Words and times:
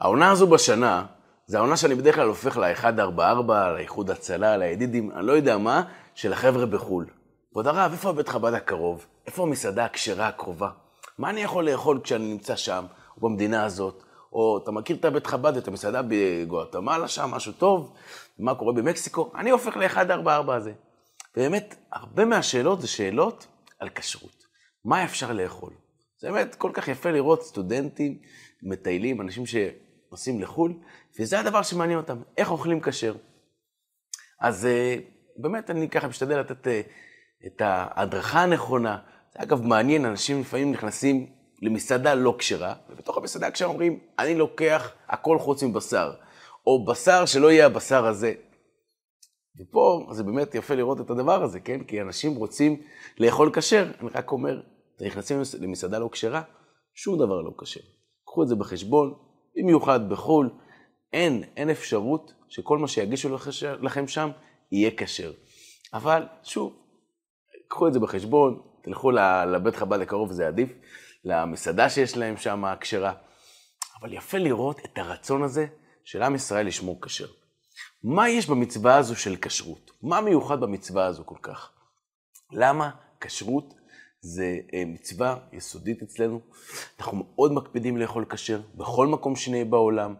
העונה 0.00 0.30
הזו 0.30 0.46
בשנה, 0.46 1.06
זה 1.46 1.58
העונה 1.58 1.76
שאני 1.76 1.94
בדרך 1.94 2.14
כלל 2.14 2.28
הופך 2.28 2.56
ל-144, 2.56 3.52
לאיחוד 3.76 4.10
הצלה, 4.10 4.56
לידידים, 4.56 5.10
אני 5.10 5.26
לא 5.26 5.32
יודע 5.32 5.58
מה, 5.58 5.82
של 6.14 6.32
החבר'ה 6.32 6.66
בחו"ל. 6.66 7.06
כבוד 7.50 7.66
הרב, 7.66 7.92
איפה 7.92 8.10
הבית 8.10 8.28
חב"ד 8.28 8.54
הקרוב? 8.54 9.06
איפה 9.26 9.42
המסעדה 9.42 9.84
הכשרה 9.84 10.28
הקרובה? 10.28 10.70
מה 11.18 11.30
אני 11.30 11.40
יכול 11.40 11.70
לאכול 11.70 12.00
כשאני 12.04 12.32
נמצא 12.32 12.56
שם, 12.56 12.84
או 13.16 13.28
במדינה 13.28 13.64
הזאת? 13.64 14.02
או 14.32 14.58
אתה 14.62 14.70
מכיר 14.70 14.96
את 14.96 15.04
הבית 15.04 15.26
חב"ד, 15.26 15.56
את 15.56 15.68
המסעדה 15.68 16.00
בגואטמלה 16.08 17.08
שם, 17.08 17.30
משהו 17.30 17.52
טוב? 17.52 17.92
מה 18.38 18.54
קורה 18.54 18.72
במקסיקו? 18.72 19.32
אני 19.34 19.50
הופך 19.50 19.76
ל-144 19.76 20.52
הזה. 20.52 20.72
באמת, 21.36 21.74
הרבה 21.92 22.24
מהשאלות 22.24 22.80
זה 22.80 22.88
שאלות 22.88 23.46
על 23.78 23.88
כשרות. 23.94 24.46
מה 24.84 25.04
אפשר 25.04 25.32
לאכול? 25.32 25.72
זה 26.20 26.30
באמת 26.30 26.54
כל 26.54 26.70
כך 26.74 26.88
יפה 26.88 27.10
לראות 27.10 27.42
סטודנטים, 27.42 28.18
מטיילים, 28.62 29.20
אנשים 29.20 29.46
שנוסעים 30.16 30.40
לחו"ל, 30.40 30.74
וזה 31.20 31.40
הדבר 31.40 31.62
שמעניין 31.62 31.98
אותם, 31.98 32.22
איך 32.36 32.50
אוכלים 32.50 32.80
כשר. 32.80 33.14
אז 34.40 34.66
אה, 34.66 34.96
באמת, 35.36 35.70
אני 35.70 35.88
ככה 35.88 36.08
משתדל 36.08 36.40
לתת 36.40 36.66
אה, 36.66 36.80
את 37.46 37.60
ההדרכה 37.60 38.42
הנכונה. 38.42 38.98
זה 39.32 39.42
אגב 39.42 39.62
מעניין, 39.62 40.04
אנשים 40.04 40.40
לפעמים 40.40 40.72
נכנסים 40.72 41.26
למסעדה 41.62 42.14
לא 42.14 42.34
כשרה, 42.38 42.74
ובתוך 42.90 43.16
המסעדה 43.16 43.50
כשרה 43.50 43.68
אומרים, 43.68 43.98
אני 44.18 44.34
לוקח 44.34 44.92
הכל 45.08 45.38
חוץ 45.38 45.62
מבשר, 45.62 46.12
או 46.66 46.84
בשר 46.84 47.26
שלא 47.26 47.52
יהיה 47.52 47.66
הבשר 47.66 48.06
הזה. 48.06 48.34
ופה 49.60 50.06
זה 50.12 50.22
באמת 50.22 50.54
יפה 50.54 50.74
לראות 50.74 51.00
את 51.00 51.10
הדבר 51.10 51.42
הזה, 51.42 51.60
כן? 51.60 51.84
כי 51.84 52.00
אנשים 52.00 52.34
רוצים 52.34 52.82
לאכול 53.18 53.50
כשר. 53.54 53.90
אני 54.00 54.08
רק 54.14 54.32
אומר, 54.32 54.60
אתם 54.96 55.04
נכנסים 55.04 55.42
למסעדה 55.60 55.98
לא 55.98 56.08
כשרה, 56.12 56.42
שום 56.94 57.18
דבר 57.18 57.40
לא 57.42 57.50
כשר. 57.58 57.80
קחו 58.26 58.42
את 58.42 58.48
זה 58.48 58.54
בחשבון, 58.54 59.25
במיוחד 59.56 60.08
בחו"ל, 60.08 60.50
אין, 61.12 61.44
אין 61.56 61.70
אפשרות 61.70 62.32
שכל 62.48 62.78
מה 62.78 62.88
שיגישו 62.88 63.36
לכם 63.80 64.08
שם 64.08 64.30
יהיה 64.72 64.90
כשר. 64.96 65.32
אבל 65.94 66.26
שוב, 66.42 66.76
קחו 67.68 67.88
את 67.88 67.92
זה 67.92 68.00
בחשבון, 68.00 68.62
תלכו 68.82 69.10
לבית 69.52 69.76
חב"ד 69.76 70.00
הקרוב, 70.00 70.32
זה 70.32 70.46
עדיף, 70.46 70.72
למסעדה 71.24 71.90
שיש 71.90 72.16
להם 72.16 72.36
שם, 72.36 72.64
הכשרה. 72.64 73.12
אבל 74.00 74.12
יפה 74.12 74.38
לראות 74.38 74.80
את 74.84 74.98
הרצון 74.98 75.42
הזה 75.42 75.66
של 76.04 76.22
עם 76.22 76.34
ישראל 76.34 76.66
לשמור 76.66 77.02
כשר. 77.02 77.26
מה 78.04 78.28
יש 78.28 78.46
במצווה 78.46 78.96
הזו 78.96 79.16
של 79.16 79.36
כשרות? 79.42 79.90
מה 80.02 80.20
מיוחד 80.20 80.60
במצווה 80.60 81.06
הזו 81.06 81.26
כל 81.26 81.38
כך? 81.42 81.70
למה 82.52 82.90
כשרות 83.20 83.74
זה 84.20 84.58
אה, 84.74 84.82
מצווה 84.86 85.38
יסודית 85.52 86.02
אצלנו? 86.02 86.40
אנחנו 86.98 87.16
מאוד 87.16 87.52
מקפידים 87.52 87.96
לאכול 87.96 88.24
כשר 88.24 88.60
בכל 88.74 89.06
מקום 89.06 89.36
שנהיה 89.36 89.64
בעולם. 89.64 90.14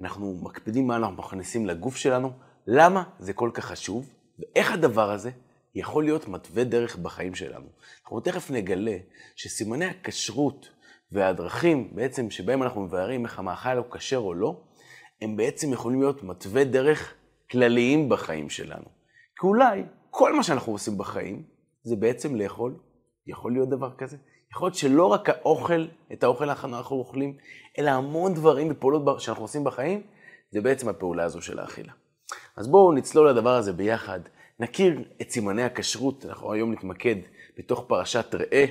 אנחנו 0.00 0.38
מקפידים 0.42 0.86
מה 0.86 0.96
אנחנו 0.96 1.16
מכניסים 1.16 1.66
לגוף 1.66 1.96
שלנו. 1.96 2.32
למה 2.66 3.02
זה 3.18 3.32
כל 3.32 3.50
כך 3.54 3.64
חשוב? 3.64 4.08
ואיך 4.38 4.72
הדבר 4.72 5.10
הזה 5.10 5.30
יכול 5.74 6.04
להיות 6.04 6.28
מתווה 6.28 6.64
דרך 6.64 6.96
בחיים 6.96 7.34
שלנו. 7.34 7.66
אנחנו 8.02 8.20
תכף 8.20 8.50
נגלה 8.50 8.96
שסימני 9.36 9.86
הכשרות 9.86 10.68
והדרכים 11.12 11.90
בעצם 11.94 12.30
שבהם 12.30 12.62
אנחנו 12.62 12.80
מבארים 12.80 13.24
איך 13.24 13.38
המאכל 13.38 13.76
הוא 13.76 13.86
כשר 13.90 14.16
או 14.16 14.34
לא, 14.34 14.60
הם 15.22 15.36
בעצם 15.36 15.72
יכולים 15.72 16.00
להיות 16.00 16.22
מתווה 16.22 16.64
דרך 16.64 17.14
כלליים 17.50 18.08
בחיים 18.08 18.50
שלנו. 18.50 18.84
כי 19.40 19.46
אולי 19.46 19.82
כל 20.10 20.36
מה 20.36 20.42
שאנחנו 20.42 20.72
עושים 20.72 20.98
בחיים 20.98 21.42
זה 21.82 21.96
בעצם 21.96 22.36
לאכול, 22.36 22.74
יכול 23.26 23.52
להיות 23.52 23.68
דבר 23.68 23.90
כזה. 23.98 24.16
יכול 24.52 24.66
להיות 24.66 24.74
שלא 24.74 25.06
רק 25.06 25.28
האוכל, 25.28 25.86
את 26.12 26.24
האוכל 26.24 26.50
אנחנו 26.50 26.96
אוכלים, 26.96 27.36
אלא 27.78 27.90
המון 27.90 28.34
דברים 28.34 28.68
ופעולות 28.70 29.20
שאנחנו 29.20 29.44
עושים 29.44 29.64
בחיים, 29.64 30.02
זה 30.50 30.60
בעצם 30.60 30.88
הפעולה 30.88 31.24
הזו 31.24 31.42
של 31.42 31.58
האכילה. 31.58 31.92
אז 32.56 32.68
בואו 32.68 32.92
נצלול 32.92 33.30
לדבר 33.30 33.54
הזה 33.54 33.72
ביחד. 33.72 34.20
נכיר 34.60 35.04
את 35.20 35.30
סימני 35.30 35.62
הכשרות, 35.62 36.26
אנחנו 36.26 36.52
היום 36.52 36.72
נתמקד 36.72 37.16
בתוך 37.58 37.84
פרשת 37.88 38.34
ראה. 38.34 38.64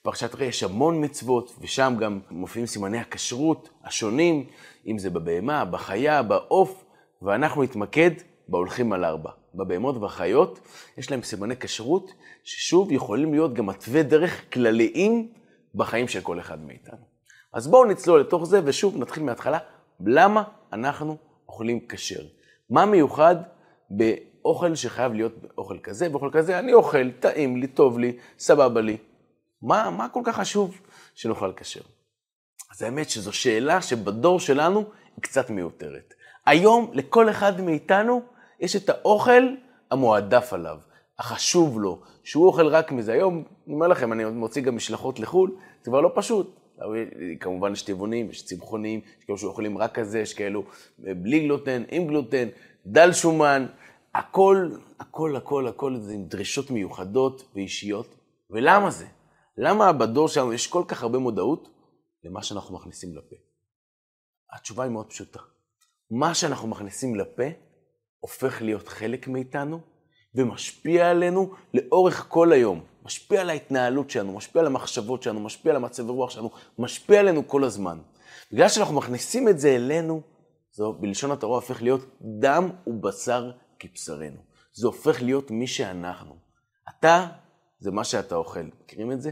בפרשת 0.00 0.34
ראה 0.34 0.46
יש 0.46 0.62
המון 0.62 1.04
מצוות, 1.04 1.56
ושם 1.60 1.94
גם 2.00 2.20
מופיעים 2.30 2.66
סימני 2.66 2.98
הכשרות 2.98 3.68
השונים, 3.84 4.46
אם 4.86 4.98
זה 4.98 5.10
בבהמה, 5.10 5.64
בחיה, 5.64 6.22
בעוף, 6.22 6.84
ואנחנו 7.22 7.62
נתמקד 7.62 8.10
בהולכים 8.48 8.92
על 8.92 9.04
ארבע. 9.04 9.30
בבהמות 9.54 9.96
ובחיות 9.96 10.60
יש 10.98 11.10
להם 11.10 11.22
סימני 11.22 11.56
כשרות, 11.56 12.12
ששוב 12.44 12.92
יכולים 12.92 13.34
להיות 13.34 13.54
גם 13.54 13.66
מתווה 13.66 14.02
דרך 14.02 14.52
כלליים 14.52 15.32
בחיים 15.74 16.08
של 16.08 16.20
כל 16.20 16.40
אחד 16.40 16.64
מאיתנו. 16.64 17.10
אז 17.52 17.68
בואו 17.68 17.84
נצלול 17.84 18.20
לתוך 18.20 18.44
זה, 18.44 18.60
ושוב 18.64 18.96
נתחיל 18.98 19.22
מההתחלה, 19.22 19.58
למה 20.00 20.42
אנחנו 20.72 21.16
אוכלים 21.48 21.86
כשר? 21.88 22.20
מה 22.70 22.86
מיוחד 22.86 23.36
באוכל 23.90 24.74
שחייב 24.74 25.12
להיות 25.12 25.32
אוכל 25.58 25.78
כזה 25.82 26.08
ואוכל 26.10 26.30
כזה? 26.32 26.58
אני 26.58 26.72
אוכל, 26.72 27.10
טעים 27.10 27.56
לי, 27.56 27.66
טוב 27.66 27.98
לי, 27.98 28.18
סבבה 28.38 28.80
לי. 28.80 28.96
מה, 29.62 29.90
מה 29.90 30.08
כל 30.08 30.20
כך 30.24 30.36
חשוב 30.36 30.80
שנאכל 31.14 31.52
כשר? 31.56 31.80
אז 32.72 32.82
האמת 32.82 33.10
שזו 33.10 33.32
שאלה 33.32 33.82
שבדור 33.82 34.40
שלנו 34.40 34.78
היא 35.16 35.22
קצת 35.22 35.50
מיותרת. 35.50 36.14
היום 36.46 36.90
לכל 36.94 37.30
אחד 37.30 37.60
מאיתנו 37.60 38.22
יש 38.60 38.76
את 38.76 38.88
האוכל 38.88 39.42
המועדף 39.90 40.52
עליו, 40.52 40.78
החשוב 41.18 41.80
לו, 41.80 42.00
שהוא 42.24 42.46
אוכל 42.46 42.66
רק 42.66 42.92
מזה. 42.92 43.12
היום, 43.12 43.44
אני 43.66 43.74
אומר 43.74 43.88
לכם, 43.88 44.12
אני 44.12 44.24
מוציא 44.24 44.62
גם 44.62 44.76
משלחות 44.76 45.20
לחו"ל, 45.20 45.56
זה 45.82 45.90
כבר 45.90 46.00
לא 46.00 46.12
פשוט. 46.14 46.56
כמובן 47.40 47.72
יש 47.72 47.82
טבעונים, 47.82 48.30
יש 48.30 48.44
צמחונים, 48.44 49.00
יש 49.18 49.24
כאלו 49.24 49.38
שאוכלים 49.38 49.78
רק 49.78 49.94
כזה, 49.94 50.18
יש 50.18 50.34
כאלו 50.34 50.64
בלי 50.98 51.40
גלוטן, 51.40 51.82
עם 51.90 52.06
גלוטן, 52.06 52.48
דל 52.86 53.12
שומן, 53.12 53.66
הכל, 54.14 54.70
הכל, 55.00 55.36
הכל, 55.36 55.68
הכל 55.68 55.96
זה 55.96 56.12
עם 56.12 56.24
דרישות 56.24 56.70
מיוחדות 56.70 57.50
ואישיות. 57.54 58.14
ולמה 58.50 58.90
זה? 58.90 59.06
למה 59.56 59.92
בדור 59.92 60.28
שלנו 60.28 60.52
יש 60.52 60.66
כל 60.66 60.84
כך 60.88 61.02
הרבה 61.02 61.18
מודעות 61.18 61.68
למה 62.24 62.42
שאנחנו 62.42 62.74
מכניסים 62.74 63.16
לפה? 63.16 63.36
התשובה 64.52 64.84
היא 64.84 64.92
מאוד 64.92 65.06
פשוטה. 65.06 65.40
מה 66.10 66.34
שאנחנו 66.34 66.68
מכניסים 66.68 67.14
לפה 67.14 67.42
הופך 68.20 68.62
להיות 68.62 68.88
חלק 68.88 69.28
מאיתנו 69.28 69.80
ומשפיע 70.34 71.10
עלינו 71.10 71.54
לאורך 71.74 72.26
כל 72.28 72.52
היום. 72.52 72.84
משפיע 73.04 73.40
על 73.40 73.50
ההתנהלות 73.50 74.10
שלנו, 74.10 74.32
משפיע 74.32 74.60
על 74.60 74.66
המחשבות 74.66 75.22
שלנו, 75.22 75.40
משפיע 75.40 75.70
על 75.70 75.76
המצב 75.76 76.08
הרוח 76.08 76.30
שלנו, 76.30 76.50
משפיע 76.78 77.20
עלינו 77.20 77.48
כל 77.48 77.64
הזמן. 77.64 77.98
בגלל 78.52 78.68
שאנחנו 78.68 78.94
מכניסים 78.94 79.48
את 79.48 79.60
זה 79.60 79.76
אלינו, 79.76 80.22
זה 80.72 80.84
בלשון 81.00 81.30
התורה 81.30 81.56
הופך 81.56 81.82
להיות 81.82 82.00
דם 82.40 82.70
ובשר 82.86 83.50
כבשרנו. 83.78 84.36
זה 84.72 84.86
הופך 84.86 85.22
להיות 85.22 85.50
מי 85.50 85.66
שאנחנו. 85.66 86.36
אתה 86.88 87.26
זה 87.78 87.90
מה 87.90 88.04
שאתה 88.04 88.34
אוכל. 88.34 88.62
מכירים 88.84 89.12
את 89.12 89.22
זה? 89.22 89.30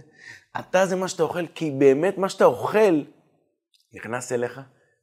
אתה 0.60 0.86
זה 0.86 0.96
מה 0.96 1.08
שאתה 1.08 1.22
אוכל, 1.22 1.46
כי 1.46 1.70
באמת 1.70 2.18
מה 2.18 2.28
שאתה 2.28 2.44
אוכל 2.44 3.02
נכנס 3.92 4.32
אליך 4.32 4.60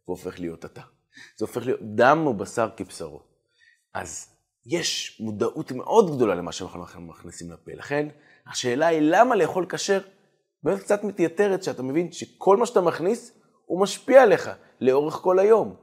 והופך 0.08 0.40
להיות 0.40 0.66
אתה. 0.66 0.82
זה 1.38 1.46
הופך 1.46 1.66
להיות 1.66 1.80
דם 1.96 2.28
ובשר 2.28 2.70
כבשרו. 2.78 3.35
אז 3.96 4.28
יש 4.66 5.18
מודעות 5.20 5.72
מאוד 5.72 6.16
גדולה 6.16 6.36
למה 6.36 6.52
שאנחנו 6.52 7.02
מכניסים 7.02 7.52
לפה. 7.52 7.72
לכן, 7.76 8.08
השאלה 8.48 8.88
היא 8.88 9.00
למה 9.02 9.36
לאכול 9.36 9.66
כשר? 9.70 10.00
באמת 10.64 10.80
קצת 10.80 11.04
מתייתרת 11.04 11.64
שאתה 11.64 11.84
מבין 11.84 12.12
שכל 12.12 12.58
מה 12.58 12.66
שאתה 12.66 12.82
מכניס, 12.82 13.32
הוא 13.66 13.82
משפיע 13.82 14.24
עליך 14.24 14.52
לאורך 14.82 15.14
כל 15.14 15.40
היום. 15.40 15.76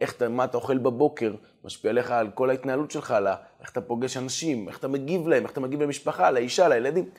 איך 0.00 0.12
אתה, 0.12 0.28
מה 0.28 0.44
אתה 0.44 0.56
אוכל 0.56 0.78
בבוקר, 0.78 1.34
משפיע 1.64 1.90
עליך 1.90 2.10
על 2.10 2.30
כל 2.30 2.50
ההתנהלות 2.50 2.90
שלך, 2.90 3.10
על 3.10 3.26
איך 3.60 3.70
אתה 3.72 3.80
פוגש 3.80 4.16
אנשים, 4.16 4.68
איך 4.68 4.78
אתה 4.78 4.88
מגיב 4.88 5.28
להם, 5.28 5.42
איך 5.42 5.52
אתה 5.52 5.60
מגיב 5.60 5.82
למשפחה, 5.82 6.30
לאישה, 6.30 6.68
לילדים. 6.68 7.10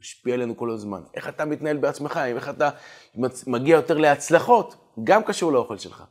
משפיע 0.00 0.34
עלינו 0.34 0.56
כל 0.56 0.70
הזמן. 0.70 1.02
איך 1.14 1.28
אתה 1.28 1.44
מתנהל 1.44 1.76
בעצמך, 1.76 2.20
איך 2.26 2.48
אתה 2.48 2.70
מגיע 3.46 3.76
יותר 3.76 3.98
להצלחות, 3.98 4.94
גם 5.04 5.22
קשור 5.22 5.52
לאוכל 5.52 5.78
שלך. 5.78 6.04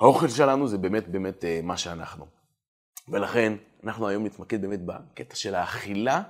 האוכל 0.00 0.28
שלנו 0.28 0.68
זה 0.68 0.78
באמת 0.78 1.08
באמת 1.08 1.44
אה, 1.44 1.60
מה 1.62 1.76
שאנחנו. 1.76 2.33
ולכן 3.08 3.52
אנחנו 3.84 4.08
היום 4.08 4.26
נתמקד 4.26 4.60
באמת 4.62 4.80
בקטע 4.86 5.36
של 5.36 5.54
האכילה, 5.54 6.22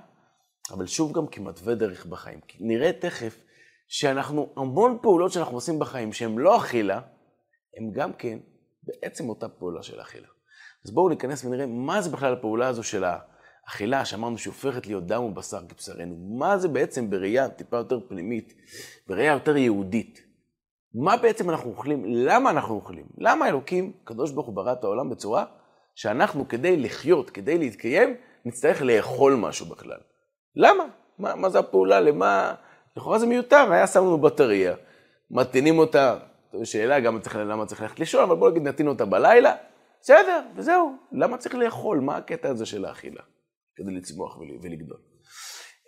אבל 0.71 0.85
שוב 0.85 1.13
גם 1.13 1.27
כמתווה 1.27 1.75
דרך 1.75 2.05
בחיים. 2.05 2.39
כי 2.47 2.57
נראה 2.61 2.91
תכף 2.93 3.39
שאנחנו, 3.87 4.53
המון 4.57 4.97
פעולות 5.01 5.31
שאנחנו 5.31 5.55
עושים 5.55 5.79
בחיים 5.79 6.13
שהן 6.13 6.37
לא 6.37 6.57
אכילה, 6.57 7.01
הן 7.77 7.91
גם 7.91 8.13
כן 8.13 8.37
בעצם 8.83 9.29
אותה 9.29 9.49
פעולה 9.49 9.83
של 9.83 10.01
אכילה. 10.01 10.27
אז 10.85 10.91
בואו 10.91 11.09
ניכנס 11.09 11.45
ונראה 11.45 11.65
מה 11.65 12.01
זה 12.01 12.09
בכלל 12.09 12.33
הפעולה 12.33 12.67
הזו 12.67 12.83
של 12.83 13.03
האכילה, 13.03 14.05
שאמרנו 14.05 14.37
שהיא 14.37 14.51
הופכת 14.51 14.87
להיות 14.87 15.07
דם 15.07 15.23
ובשר 15.23 15.67
כבשרנו. 15.69 16.37
מה 16.39 16.57
זה 16.57 16.67
בעצם 16.67 17.09
בראייה 17.09 17.49
טיפה 17.49 17.77
יותר 17.77 17.99
פנימית, 18.09 18.53
בראייה 19.07 19.33
יותר 19.33 19.57
יהודית. 19.57 20.19
מה 21.03 21.17
בעצם 21.17 21.49
אנחנו 21.49 21.69
אוכלים? 21.69 22.05
למה 22.05 22.49
אנחנו 22.49 22.75
אוכלים? 22.75 23.05
למה 23.17 23.47
אלוקים, 23.47 23.93
הקדוש 24.03 24.31
ברוך 24.31 24.47
הוא 24.47 24.55
ברא 24.55 24.73
את 24.73 24.83
העולם 24.83 25.09
בצורה 25.09 25.45
שאנחנו 25.95 26.47
כדי 26.47 26.77
לחיות, 26.77 27.29
כדי 27.29 27.57
להתקיים, 27.57 28.15
נצטרך 28.45 28.81
לאכול 28.81 29.35
משהו 29.35 29.65
בכלל. 29.65 29.99
למה? 30.55 30.83
מה, 31.19 31.35
מה 31.35 31.49
זה 31.49 31.59
הפעולה? 31.59 31.99
למה? 31.99 32.55
לכאורה 32.97 33.19
זה 33.19 33.25
מיותר, 33.25 33.71
היה 33.71 33.87
שם 33.87 33.99
לנו 33.99 34.17
בטריה, 34.17 34.75
מטעינים 35.31 35.79
אותה, 35.79 36.17
שאלה 36.63 36.99
גם 36.99 37.21
צריך, 37.21 37.35
למה 37.35 37.65
צריך 37.65 37.81
ללכת 37.81 37.99
לישון, 37.99 38.23
אבל 38.23 38.35
בוא 38.35 38.49
נגיד 38.49 38.63
נתין 38.63 38.87
אותה 38.87 39.05
בלילה, 39.05 39.55
בסדר, 40.01 40.41
וזהו. 40.55 40.95
למה 41.11 41.37
צריך 41.37 41.55
לאכול? 41.55 41.99
מה 41.99 42.17
הקטע 42.17 42.49
הזה 42.49 42.65
של 42.65 42.85
האכילה? 42.85 43.21
כדי 43.75 43.91
לצמוח 43.91 44.37
ולגדול. 44.37 44.97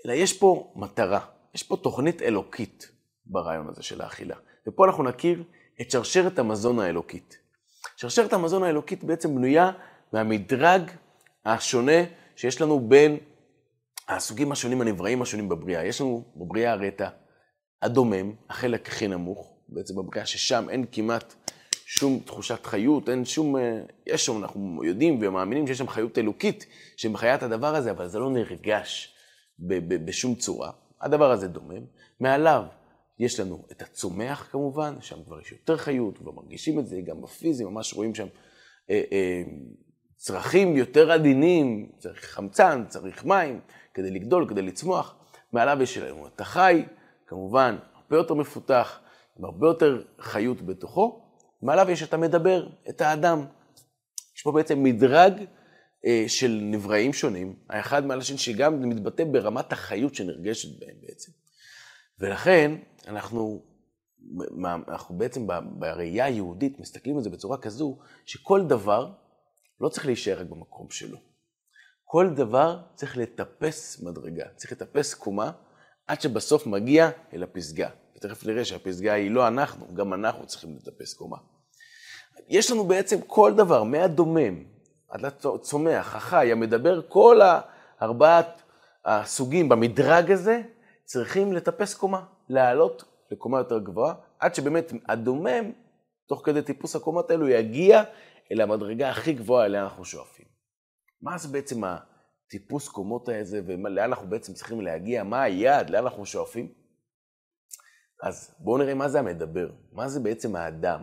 אלא 0.06 0.14
יש 0.14 0.40
פה 0.40 0.74
מטרה, 0.76 1.20
יש 1.56 1.64
פה 1.64 1.78
תוכנית 1.78 2.22
אלוקית 2.22 2.92
ברעיון 3.26 3.70
הזה 3.70 3.84
של 3.84 4.02
האכילה. 4.02 4.36
ופה 4.68 4.86
אנחנו 4.86 5.04
נכיר 5.04 5.44
את 5.82 5.92
שרשרת 5.92 6.40
המזון 6.40 6.80
האלוקית. 6.80 7.38
שרשרת 7.98 8.34
המזון 8.34 8.64
האלוקית 8.64 9.04
בעצם 9.04 9.36
בנויה 9.36 9.72
מהמדרג 10.14 10.82
השונה 11.46 12.04
שיש 12.36 12.62
לנו 12.62 12.80
בין 12.80 13.18
הסוגים 14.10 14.52
השונים, 14.52 14.82
הנבראים 14.82 15.22
השונים 15.22 15.50
בבריאה. 15.50 15.86
יש 15.86 16.02
לנו 16.02 16.24
בבריאה 16.36 16.72
הרי 16.72 16.88
את 16.88 17.02
הדומם, 17.82 18.34
החלק 18.50 18.88
הכי 18.88 19.08
נמוך, 19.08 19.58
בעצם 19.70 19.96
בבריאה 19.96 20.26
ששם 20.26 20.66
אין 20.70 20.86
כמעט 20.92 21.34
שום 21.86 22.20
תחושת 22.26 22.66
חיות, 22.66 23.10
אין 23.10 23.26
שום, 23.26 23.58
אה, 23.58 23.80
יש 24.08 24.26
שם, 24.26 24.38
אנחנו 24.44 24.84
יודעים 24.84 25.20
ומאמינים 25.22 25.68
שיש 25.68 25.78
שם 25.78 25.88
חיות 25.88 26.18
אלוקית 26.18 26.66
שמחיה 26.98 27.36
את 27.36 27.44
הדבר 27.44 27.76
הזה, 27.76 27.92
אבל 27.92 28.08
זה 28.08 28.20
לא 28.20 28.30
נרגש 28.30 29.16
ב- 29.60 29.94
ב- 29.94 30.06
בשום 30.06 30.36
צורה. 30.36 30.72
הדבר 31.02 31.32
הזה 31.32 31.48
דומם. 31.48 31.86
מעליו 32.20 32.64
יש 33.20 33.40
לנו 33.40 33.66
את 33.72 33.82
הצומח 33.82 34.48
כמובן, 34.52 34.96
שם 35.02 35.24
כבר 35.24 35.42
יש 35.42 35.52
יותר 35.52 35.78
חיות, 35.78 36.18
כבר 36.18 36.32
מרגישים 36.32 36.80
את 36.80 36.88
זה, 36.88 37.02
גם 37.06 37.22
בפיזי, 37.22 37.64
ממש 37.64 37.94
רואים 37.94 38.16
שם 38.16 38.28
אה, 38.90 39.02
אה, 39.12 39.44
צרכים 40.18 40.78
יותר 40.78 41.12
עדינים, 41.12 41.92
צריך 41.98 42.26
חמצן, 42.26 42.84
צריך 42.88 43.26
מים, 43.26 43.60
כדי 43.94 44.12
לגדול, 44.12 44.50
כדי 44.50 44.62
לצמוח. 44.62 45.16
מעליו 45.54 45.78
יש 45.82 45.98
לנו 45.98 46.28
את 46.28 46.42
החי, 46.42 46.86
כמובן, 47.28 47.78
הרבה 47.96 48.18
יותר 48.18 48.34
מפותח, 48.34 49.00
עם 49.40 49.46
הרבה 49.46 49.68
יותר 49.68 50.04
חיות 50.20 50.62
בתוכו. 50.62 51.24
מעליו 51.62 51.90
יש 51.90 52.04
את 52.04 52.14
המדבר, 52.14 52.70
את 52.90 53.02
האדם. 53.02 53.46
יש 54.36 54.42
פה 54.42 54.52
בעצם 54.52 54.84
מדרג 54.84 55.34
אה, 56.06 56.24
של 56.28 56.60
נבראים 56.62 57.14
שונים, 57.14 57.56
האחד 57.70 58.06
מעל 58.06 58.20
השני 58.20 58.38
שגם 58.38 58.90
מתבטא 58.90 59.24
ברמת 59.24 59.72
החיות 59.72 60.16
שנרגשת 60.16 60.80
בהם 60.80 60.96
בעצם. 61.02 61.32
ולכן 62.20 62.72
אנחנו, 63.08 63.62
אנחנו 64.88 65.18
בעצם 65.18 65.48
בראייה 65.80 66.26
היהודית 66.26 66.80
מסתכלים 66.80 67.18
על 67.18 67.24
זה 67.24 67.30
בצורה 67.30 67.58
כזו, 67.58 67.98
שכל 68.26 68.64
דבר 68.68 69.12
לא 69.82 69.90
צריך 69.90 70.06
להישאר 70.06 70.40
רק 70.40 70.48
במקום 70.48 70.90
שלו. 70.90 71.18
כל 72.04 72.30
דבר 72.36 72.80
צריך 72.96 73.18
לטפס 73.18 74.02
מדרגה, 74.04 74.46
צריך 74.56 74.72
לטפס 74.72 75.14
קומה, 75.14 75.52
עד 76.08 76.22
שבסוף 76.22 76.68
מגיע 76.68 77.10
אל 77.34 77.44
הפסגה. 77.44 77.90
ותכף 78.16 78.46
נראה 78.46 78.66
שהפסגה 78.66 79.14
היא 79.14 79.32
לא 79.32 79.48
אנחנו, 79.48 79.94
גם 79.94 80.14
אנחנו 80.14 80.48
צריכים 80.48 80.76
לטפס 80.76 81.14
קומה. 81.14 81.38
יש 82.48 82.72
לנו 82.72 82.84
בעצם 82.84 83.22
כל 83.28 83.54
דבר, 83.54 83.84
מהדומם 83.84 84.64
עד 85.10 85.22
לצומח, 85.22 86.16
החי, 86.16 86.52
המדבר, 86.52 87.02
כל 87.08 87.40
הארבעת 88.00 88.62
הסוגים 89.06 89.70
במדרג 89.70 90.32
הזה, 90.32 90.62
צריכים 91.06 91.54
לטפס 91.54 91.94
קומה, 91.94 92.24
לעלות 92.50 93.04
לקומה 93.32 93.58
יותר 93.58 93.80
גבוהה, 93.80 94.14
עד 94.40 94.56
שבאמת 94.56 94.94
הדומם, 95.10 95.72
תוך 96.28 96.42
כדי 96.46 96.62
טיפוס 96.62 96.96
הקומות 96.96 97.32
האלו, 97.32 97.48
יגיע 97.48 98.04
אל 98.52 98.62
המדרגה 98.62 99.10
הכי 99.10 99.34
גבוהה 99.34 99.66
אליה 99.66 99.84
אנחנו 99.84 100.06
שואפים. 100.06 100.46
מה 101.22 101.38
זה 101.38 101.48
בעצם 101.48 101.82
הטיפוס 101.84 102.88
קומות 102.88 103.30
הזה, 103.30 103.62
ולאן 103.68 104.04
אנחנו 104.04 104.30
בעצם 104.30 104.54
צריכים 104.54 104.82
להגיע, 104.82 105.24
מה 105.24 105.42
היעד, 105.42 105.90
לאן 105.90 106.04
אנחנו 106.04 106.26
שואפים? 106.26 106.74
אז 108.24 108.56
בואו 108.60 108.78
נראה 108.78 108.94
מה 108.94 109.10
זה 109.10 109.20
המדבר, 109.20 109.70
מה 109.92 110.08
זה 110.08 110.20
בעצם 110.20 110.56
האדם, 110.56 111.02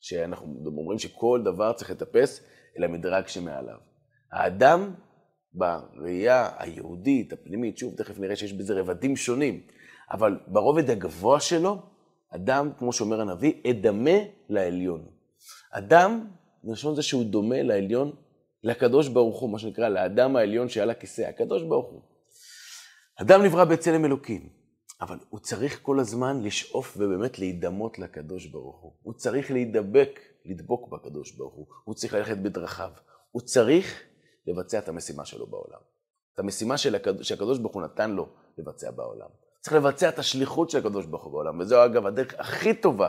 שאנחנו 0.00 0.62
אומרים 0.66 0.98
שכל 0.98 1.40
דבר 1.44 1.72
צריך 1.72 1.90
לטפס 1.90 2.40
אל 2.78 2.84
המדרג 2.84 3.26
שמעליו. 3.26 3.78
האדם, 4.32 4.94
בראייה 5.54 6.50
היהודית, 6.58 7.32
הפנימית, 7.32 7.78
שוב, 7.78 7.94
תכף 7.96 8.18
נראה 8.18 8.36
שיש 8.36 8.52
בזה 8.52 8.80
רבדים 8.80 9.16
שונים, 9.16 9.60
אבל 10.10 10.40
ברובד 10.46 10.90
הגבוה 10.90 11.40
שלו, 11.40 11.82
אדם, 12.34 12.70
כמו 12.78 12.92
שאומר 12.92 13.20
הנביא, 13.20 13.52
אדמה 13.70 14.18
לעליון. 14.48 15.06
אדם, 15.70 16.28
מלשון 16.64 16.94
זה 16.94 17.02
שהוא 17.02 17.24
דומה 17.24 17.62
לעליון, 17.62 18.12
לקדוש 18.62 19.08
ברוך 19.08 19.40
הוא, 19.40 19.50
מה 19.50 19.58
שנקרא, 19.58 19.88
לאדם 19.88 20.36
העליון 20.36 20.68
שעל 20.68 20.90
הכיסא, 20.90 21.22
הקדוש 21.22 21.62
ברוך 21.62 21.90
הוא. 21.90 22.02
אדם 23.20 23.42
נברא 23.42 23.64
בצלם 23.64 24.04
אלוקים, 24.04 24.48
אבל 25.00 25.18
הוא 25.28 25.40
צריך 25.40 25.80
כל 25.82 26.00
הזמן 26.00 26.42
לשאוף 26.42 26.96
ובאמת 26.96 27.38
להידמות 27.38 27.98
לקדוש 27.98 28.46
ברוך 28.46 28.80
הוא. 28.80 28.92
הוא 29.02 29.14
צריך 29.14 29.50
להידבק, 29.50 30.20
לדבוק 30.44 30.88
בקדוש 30.88 31.32
ברוך 31.32 31.54
הוא. 31.54 31.66
הוא 31.84 31.94
צריך 31.94 32.14
ללכת 32.14 32.38
בדרכיו. 32.38 32.90
הוא 33.30 33.42
צריך 33.42 34.02
לבצע 34.46 34.78
את 34.78 34.88
המשימה 34.88 35.24
שלו 35.24 35.46
בעולם. 35.46 35.78
את 36.34 36.38
המשימה 36.38 36.78
של 36.78 36.94
הקד... 36.94 37.22
שהקדוש 37.22 37.58
ברוך 37.58 37.74
הוא 37.74 37.82
נתן 37.82 38.10
לו 38.10 38.28
לבצע 38.58 38.90
בעולם. 38.90 39.28
צריך 39.60 39.76
לבצע 39.76 40.08
את 40.08 40.18
השליחות 40.18 40.70
של 40.70 40.78
הקדוש 40.78 41.06
ברוך 41.06 41.24
הוא 41.24 41.32
בעולם, 41.32 41.60
וזו 41.60 41.84
אגב 41.84 42.06
הדרך 42.06 42.34
הכי 42.38 42.74
טובה 42.74 43.08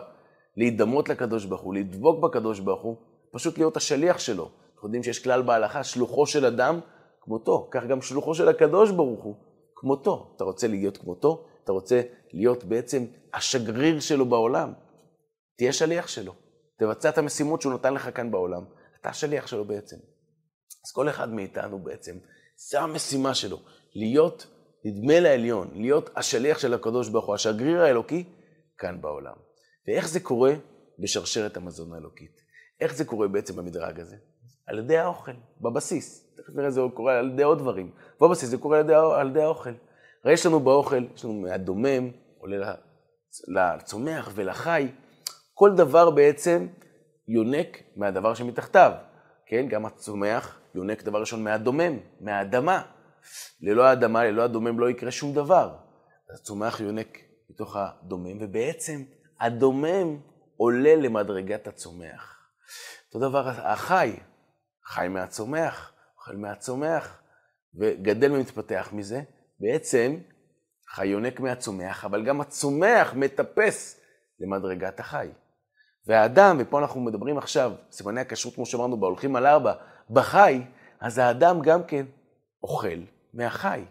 להידמות 0.58 1.10
לקדוש 1.10 1.46
ברוך 1.46 1.62
הוא, 1.62 1.76
לדבוק 1.76 2.24
בקדוש 2.24 2.60
ברוך 2.60 2.82
הוא, 2.82 2.98
פשוט 3.34 3.58
להיות 3.58 3.78
השליח 3.78 4.20
שלו. 4.20 4.52
אנחנו 4.74 4.88
יודעים 4.88 5.04
שיש 5.04 5.24
כלל 5.24 5.42
בהלכה, 5.42 5.84
שלוחו 5.84 6.26
של 6.26 6.46
אדם 6.46 6.80
כמותו, 7.22 7.68
כך 7.72 7.84
גם 7.90 8.02
שלוחו 8.02 8.36
של 8.36 8.50
הקדוש 8.50 8.92
ברוך 8.92 9.24
הוא 9.24 9.36
כמותו. 9.76 10.34
אתה 10.36 10.44
רוצה 10.44 10.68
להיות 10.68 10.98
כמותו? 10.98 11.48
אתה 11.64 11.72
רוצה 11.72 12.02
להיות 12.34 12.64
בעצם 12.64 13.06
השגריר 13.34 14.00
שלו 14.00 14.26
בעולם? 14.26 14.74
תהיה 15.58 15.74
שליח 15.74 16.08
שלו. 16.08 16.34
תבצע 16.80 17.10
את 17.10 17.18
המשימות 17.18 17.62
שהוא 17.62 17.74
נתן 17.74 17.94
לך 17.94 18.10
כאן 18.16 18.32
בעולם. 18.32 18.64
אתה 19.02 19.10
השליח 19.10 19.48
שלו 19.48 19.66
בעצם. 19.66 19.96
אז 20.86 20.92
כל 20.92 21.10
אחד 21.10 21.30
מאיתנו 21.30 21.84
בעצם, 21.84 22.16
זו 22.72 22.78
המשימה 22.78 23.36
שלו, 23.36 23.60
להיות 23.96 24.48
נדמה 24.86 25.20
לעליון, 25.20 25.72
להיות 25.74 26.10
השליח 26.16 26.60
של 26.60 26.74
הקדוש 26.74 27.10
ברוך 27.10 27.26
הוא, 27.26 27.36
השגריר 27.36 27.82
האלוקי, 27.82 28.24
כאן 28.78 29.02
בעולם. 29.02 29.36
ואיך 29.88 30.08
זה 30.10 30.20
קורה 30.20 30.54
בשרשרת 31.00 31.58
המזון 31.58 31.94
האלוקית? 31.94 32.43
איך 32.84 32.96
זה 32.96 33.06
קורה 33.06 33.28
בעצם 33.28 33.56
במדרג 33.56 34.00
הזה? 34.00 34.16
על 34.68 34.80
ידי 34.80 34.98
האוכל, 34.98 35.32
בבסיס. 35.62 36.36
תכף 36.38 36.54
נראה, 36.56 36.72
זה 36.72 36.82
קורה 36.94 37.20
על 37.20 37.32
ידי 37.32 37.44
עוד 37.44 37.60
דברים. 37.60 37.92
בבסיס 38.22 38.50
זה 38.50 38.58
קורה 38.58 38.80
על 38.80 38.84
ידי, 38.86 38.94
על 38.94 39.30
ידי 39.30 39.42
האוכל. 39.42 39.70
הרי 40.24 40.34
יש 40.34 40.46
לנו 40.46 40.60
באוכל, 40.60 41.04
יש 41.16 41.26
לנו 41.26 41.34
מהדומם, 41.34 42.10
עולה 42.38 42.74
לצומח 43.48 44.32
ולחי, 44.36 44.88
כל 45.54 45.76
דבר 45.76 46.10
בעצם 46.10 46.68
יונק 47.28 47.78
מהדבר 47.96 48.34
שמתחתיו. 48.34 48.92
כן, 49.46 49.68
גם 49.70 49.86
הצומח 49.86 50.60
יונק 50.76 51.04
דבר 51.04 51.20
ראשון 51.20 51.44
מהדומם, 51.44 51.98
מהאדמה. 52.22 52.82
ללא 53.62 53.84
האדמה, 53.84 54.24
ללא 54.24 54.42
הדומם 54.42 54.80
לא 54.80 54.90
יקרה 54.90 55.12
שום 55.12 55.34
דבר. 55.34 55.76
אז 56.32 56.40
הצומח 56.40 56.80
יונק 56.80 57.18
מתוך 57.50 57.76
הדומם, 57.80 58.38
ובעצם 58.42 59.04
הדומם 59.40 60.18
עולה 60.58 60.96
למדרגת 60.96 61.68
הצומח. 61.68 62.33
אותו 63.08 63.30
דבר 63.30 63.50
החי, 63.50 64.16
חי 64.86 65.08
מהצומח, 65.10 65.94
אוכל 66.18 66.36
מהצומח, 66.36 67.22
וגדל 67.80 68.32
ומתפתח 68.32 68.90
מזה. 68.94 69.22
בעצם 69.60 70.18
חי 70.90 71.08
יונק 71.08 71.40
מהצומח, 71.40 72.06
אבל 72.06 72.26
גם 72.26 72.42
הצומח 72.42 73.14
מטפס 73.14 74.02
למדרגת 74.40 75.00
החי. 75.00 75.30
והאדם, 76.08 76.58
ופה 76.60 76.80
אנחנו 76.80 77.02
מדברים 77.02 77.38
עכשיו, 77.38 77.72
סימני 77.92 78.22
הכשרות, 78.22 78.56
כמו 78.56 78.66
שאמרנו, 78.66 79.00
בהולכים 79.00 79.36
על 79.36 79.46
ארבע, 79.46 79.74
בחי, 80.10 80.62
אז 81.02 81.18
האדם 81.18 81.62
גם 81.62 81.84
כן 81.84 82.06
אוכל 82.64 83.00
מהחי. 83.34 83.82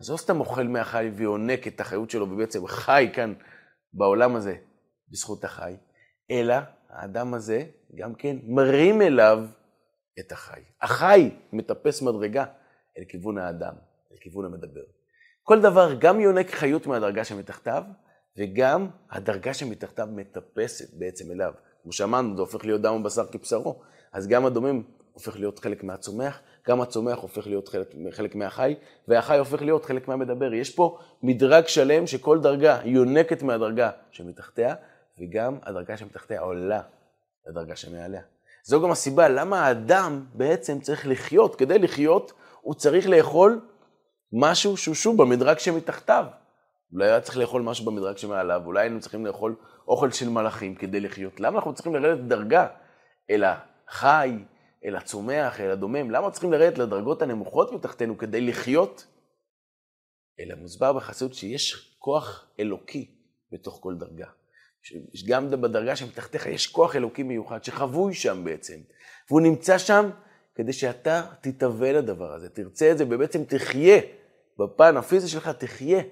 אז 0.00 0.10
לא 0.10 0.16
סתם 0.16 0.40
אוכל 0.40 0.62
מהחי 0.62 1.10
ויונק 1.14 1.66
את 1.66 1.80
החיות 1.80 2.10
שלו 2.10 2.30
ובעצם 2.30 2.66
חי 2.66 3.10
כאן 3.14 3.34
בעולם 3.92 4.36
הזה 4.36 4.56
בזכות 5.08 5.44
החי, 5.44 5.76
אלא 6.30 6.56
האדם 6.90 7.34
הזה 7.34 7.64
גם 7.94 8.14
כן 8.14 8.36
מרים 8.46 9.02
אליו 9.02 9.44
את 10.20 10.32
החי. 10.32 10.60
החי 10.82 11.30
מטפס 11.52 12.02
מדרגה 12.02 12.44
אל 12.98 13.04
כיוון 13.08 13.38
האדם, 13.38 13.74
אל 14.12 14.16
כיוון 14.16 14.44
המדבר. 14.44 14.84
כל 15.42 15.60
דבר 15.60 15.94
גם 15.98 16.20
יונק 16.20 16.50
חיות 16.50 16.86
מהדרגה 16.86 17.24
שמתחתיו, 17.24 17.82
וגם 18.38 18.88
הדרגה 19.10 19.54
שמתחתיו 19.54 20.08
מטפסת 20.12 20.94
בעצם 20.98 21.30
אליו. 21.32 21.52
כמו 21.82 21.92
שאמרנו, 21.92 22.36
זה 22.36 22.42
הופך 22.42 22.64
להיות 22.64 22.80
דם 22.82 22.94
ובשר 22.94 23.26
כבשרו. 23.26 23.82
אז 24.12 24.28
גם 24.28 24.46
הדומם 24.46 24.82
הופך 25.12 25.36
להיות 25.36 25.58
חלק 25.58 25.84
מהצומח, 25.84 26.40
גם 26.68 26.80
הצומח 26.80 27.18
הופך 27.18 27.46
להיות 27.46 27.68
חלק, 27.68 27.94
חלק 28.10 28.34
מהחי, 28.34 28.74
והחי 29.08 29.38
הופך 29.38 29.62
להיות 29.62 29.84
חלק 29.84 30.08
מהמדבר. 30.08 30.54
יש 30.54 30.74
פה 30.74 30.98
מדרג 31.22 31.66
שלם 31.66 32.06
שכל 32.06 32.40
דרגה 32.40 32.80
יונקת 32.84 33.42
מהדרגה 33.42 33.90
שמתחתיה, 34.10 34.74
וגם 35.20 35.58
הדרגה 35.62 35.96
שמתחתיה 35.96 36.40
עולה 36.40 36.80
לדרגה 37.46 37.76
שמעליה. 37.76 38.22
זו 38.64 38.82
גם 38.82 38.90
הסיבה 38.90 39.28
למה 39.28 39.66
האדם 39.66 40.24
בעצם 40.34 40.80
צריך 40.80 41.06
לחיות. 41.06 41.54
כדי 41.54 41.78
לחיות, 41.78 42.32
הוא 42.60 42.74
צריך 42.74 43.08
לאכול 43.08 43.60
משהו 44.32 44.76
שהוא 44.76 44.94
שוב 44.94 45.22
במדרג 45.22 45.58
שמתחתיו. 45.58 46.24
אולי 46.92 47.06
היה 47.06 47.20
צריך 47.20 47.38
לאכול 47.38 47.62
משהו 47.62 47.84
במדרג 47.84 48.16
שמעליו, 48.16 48.62
אולי 48.66 48.80
היינו 48.80 49.00
צריכים 49.00 49.26
לאכול 49.26 49.56
אוכל 49.88 50.10
של 50.10 50.28
מלאכים 50.28 50.74
כדי 50.74 51.00
לחיות. 51.00 51.40
למה 51.40 51.56
אנחנו 51.56 51.74
צריכים 51.74 51.94
לרדת 51.94 52.24
דרגה 52.24 52.66
אל 53.30 53.44
החי, 53.44 54.38
אל 54.84 54.96
הצומח, 54.96 55.60
אל 55.60 55.70
הדומם? 55.70 56.10
למה 56.10 56.30
צריכים 56.30 56.52
לרדת 56.52 56.78
לדרגות 56.78 57.22
הנמוכות 57.22 57.72
מתחתנו 57.72 58.18
כדי 58.18 58.40
לחיות? 58.40 59.06
אלא 60.40 60.54
מוסבר 60.54 60.92
בחסידות 60.92 61.34
שיש 61.34 61.96
כוח 61.98 62.46
אלוקי 62.60 63.14
בתוך 63.52 63.78
כל 63.82 63.94
דרגה. 63.94 64.26
גם 65.26 65.50
בדרגה 65.50 65.96
שמתחתיך 65.96 66.46
יש 66.46 66.66
כוח 66.66 66.96
אלוקי 66.96 67.22
מיוחד 67.22 67.64
שחבוי 67.64 68.14
שם 68.14 68.44
בעצם, 68.44 68.78
והוא 69.30 69.40
נמצא 69.40 69.78
שם 69.78 70.10
כדי 70.54 70.72
שאתה 70.72 71.22
תתהווה 71.40 71.92
לדבר 71.92 72.32
הזה, 72.32 72.48
תרצה 72.48 72.92
את 72.92 72.98
זה 72.98 73.04
ובעצם 73.10 73.44
תחיה, 73.44 74.00
בפן 74.58 74.96
הפיזי 74.96 75.28
שלך 75.28 75.48
תחיה, 75.48 76.02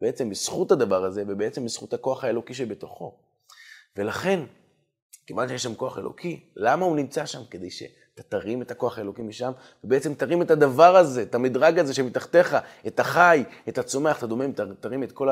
בעצם 0.00 0.30
בזכות 0.30 0.72
הדבר 0.72 1.04
הזה 1.04 1.24
ובעצם 1.28 1.64
בזכות 1.64 1.92
הכוח 1.92 2.24
האלוקי 2.24 2.54
שבתוכו. 2.54 3.18
ולכן, 3.96 4.40
כיוון 5.26 5.48
שיש 5.48 5.62
שם 5.62 5.74
כוח 5.74 5.98
אלוקי, 5.98 6.52
למה 6.56 6.84
הוא 6.84 6.96
נמצא 6.96 7.26
שם? 7.26 7.40
כדי 7.50 7.70
שאתה 7.70 8.22
תרים 8.28 8.62
את 8.62 8.70
הכוח 8.70 8.98
האלוקי 8.98 9.22
משם, 9.22 9.52
ובעצם 9.84 10.14
תרים 10.14 10.42
את 10.42 10.50
הדבר 10.50 10.96
הזה, 10.96 11.22
את 11.22 11.34
המדרג 11.34 11.78
הזה 11.78 11.94
שמתחתיך, 11.94 12.56
את 12.86 13.00
החי, 13.00 13.44
את 13.68 13.78
הצומח, 13.78 14.18
את 14.18 14.22
הדומם, 14.22 14.52
תרים 14.80 15.02
את 15.02 15.12
כל 15.12 15.28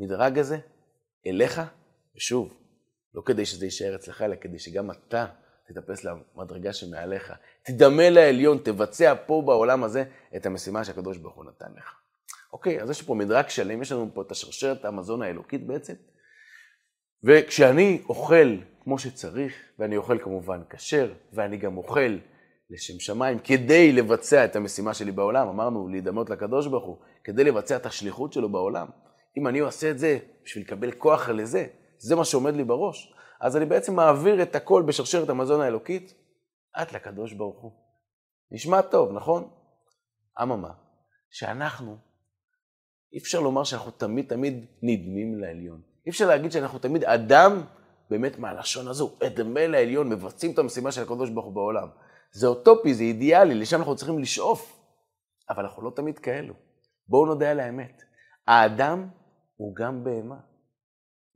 המדרג 0.00 0.38
הזה 0.38 0.58
אליך, 1.26 1.60
ושוב, 2.16 2.54
לא 3.14 3.22
כדי 3.26 3.46
שזה 3.46 3.64
יישאר 3.64 3.94
אצלך, 3.94 4.22
אלא 4.22 4.36
כדי 4.40 4.58
שגם 4.58 4.90
אתה 4.90 5.26
תטפס 5.68 6.04
למדרגה 6.04 6.72
שמעליך. 6.72 7.32
תדמה 7.62 8.10
לעליון, 8.10 8.58
תבצע 8.58 9.14
פה 9.26 9.42
בעולם 9.46 9.84
הזה 9.84 10.04
את 10.36 10.46
המשימה 10.46 10.84
שהקדוש 10.84 11.18
ברוך 11.18 11.36
הוא 11.36 11.44
נתן 11.44 11.72
לך. 11.76 11.94
אוקיי, 12.52 12.82
אז 12.82 12.90
יש 12.90 13.02
פה 13.02 13.14
מדרג 13.14 13.48
שלם, 13.48 13.82
יש 13.82 13.92
לנו 13.92 14.10
פה 14.14 14.22
את 14.22 14.30
השרשרת 14.30 14.84
המזון 14.84 15.22
האלוקית 15.22 15.66
בעצם. 15.66 15.94
וכשאני 17.24 18.02
אוכל 18.08 18.56
כמו 18.84 18.98
שצריך, 18.98 19.54
ואני 19.78 19.96
אוכל 19.96 20.18
כמובן 20.18 20.60
כשר, 20.70 21.12
ואני 21.32 21.56
גם 21.56 21.76
אוכל 21.76 22.18
לשם 22.70 23.00
שמיים, 23.00 23.38
כדי 23.38 23.92
לבצע 23.92 24.44
את 24.44 24.56
המשימה 24.56 24.94
שלי 24.94 25.12
בעולם, 25.12 25.48
אמרנו, 25.48 25.88
להידמות 25.88 26.30
לקדוש 26.30 26.66
ברוך 26.66 26.84
הוא, 26.84 26.96
כדי 27.24 27.44
לבצע 27.44 27.76
את 27.76 27.86
השליחות 27.86 28.32
שלו 28.32 28.48
בעולם. 28.48 28.86
אם 29.38 29.46
אני 29.46 29.58
עושה 29.58 29.90
את 29.90 29.98
זה 29.98 30.18
בשביל 30.44 30.64
לקבל 30.64 30.92
כוח 30.92 31.28
לזה, 31.28 31.66
זה 32.00 32.16
מה 32.16 32.24
שעומד 32.24 32.54
לי 32.54 32.64
בראש, 32.64 33.14
אז 33.40 33.56
אני 33.56 33.64
בעצם 33.64 33.94
מעביר 33.94 34.42
את 34.42 34.54
הכל 34.54 34.82
בשרשרת 34.82 35.28
המזון 35.28 35.60
האלוקית 35.60 36.14
עד 36.72 36.92
לקדוש 36.92 37.32
ברוך 37.32 37.62
הוא. 37.62 37.72
נשמע 38.50 38.82
טוב, 38.82 39.12
נכון? 39.12 39.50
אממה, 40.42 40.70
שאנחנו, 41.30 41.96
אי 43.12 43.18
אפשר 43.18 43.40
לומר 43.40 43.64
שאנחנו 43.64 43.90
תמיד 43.90 44.28
תמיד 44.28 44.66
נדמים 44.82 45.38
לעליון. 45.38 45.80
אי 46.06 46.10
אפשר 46.10 46.26
להגיד 46.28 46.52
שאנחנו 46.52 46.78
תמיד 46.78 47.04
אדם, 47.04 47.62
באמת 48.10 48.38
מהלשון 48.38 48.88
הזו, 48.88 49.16
אדמה 49.26 49.66
לעליון, 49.66 50.08
מבצעים 50.08 50.52
את 50.52 50.58
המשימה 50.58 50.92
של 50.92 51.02
הקדוש 51.02 51.30
ברוך 51.30 51.46
הוא 51.46 51.54
בעולם. 51.54 51.88
זה 52.32 52.46
אוטופי, 52.46 52.94
זה 52.94 53.02
אידיאלי, 53.02 53.54
לשם 53.54 53.78
אנחנו 53.78 53.96
צריכים 53.96 54.18
לשאוף. 54.18 54.80
אבל 55.50 55.64
אנחנו 55.64 55.82
לא 55.82 55.90
תמיד 55.96 56.18
כאלו. 56.18 56.54
בואו 57.08 57.26
נודה 57.26 57.50
על 57.50 57.60
האמת. 57.60 58.02
האדם 58.46 59.08
הוא 59.56 59.74
גם 59.74 60.04
בהמה. 60.04 60.49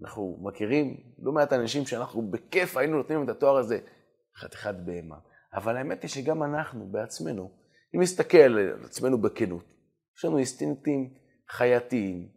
אנחנו 0.02 0.38
מכירים 0.42 0.96
לא 1.18 1.32
מעט 1.32 1.52
אנשים 1.52 1.86
שאנחנו 1.86 2.30
בכיף 2.30 2.76
היינו 2.76 2.96
נותנים 2.96 3.24
את 3.24 3.28
התואר 3.28 3.56
הזה, 3.56 3.78
חתיכת 4.36 4.74
בהמה. 4.84 5.16
אבל 5.54 5.76
האמת 5.76 6.02
היא 6.02 6.10
שגם 6.10 6.42
אנחנו 6.42 6.86
בעצמנו, 6.86 7.50
אם 7.94 8.00
נסתכל 8.00 8.38
על 8.38 8.84
עצמנו 8.84 9.18
בכנות, 9.18 9.64
יש 10.18 10.24
לנו 10.24 10.36
אינסטינקטים 10.36 11.14
חייתיים, 11.50 12.28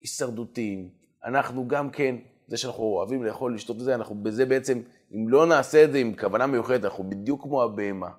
הישרדותיים, 0.00 0.90
אנחנו 1.24 1.68
גם 1.68 1.90
כן, 1.90 2.16
זה 2.48 2.56
שאנחנו 2.56 2.82
אוהבים 2.82 3.24
לאכול, 3.24 3.54
לשתות 3.54 3.76
את 3.76 3.82
זה, 3.82 3.94
אנחנו 3.94 4.14
בזה 4.22 4.46
בעצם, 4.46 4.82
אם 5.14 5.28
לא 5.28 5.46
נעשה 5.46 5.84
את 5.84 5.92
זה 5.92 5.98
עם 5.98 6.16
כוונה 6.16 6.46
מיוחדת, 6.46 6.84
אנחנו 6.84 7.10
בדיוק 7.10 7.42
כמו 7.42 7.62
הבהמה. 7.62 8.10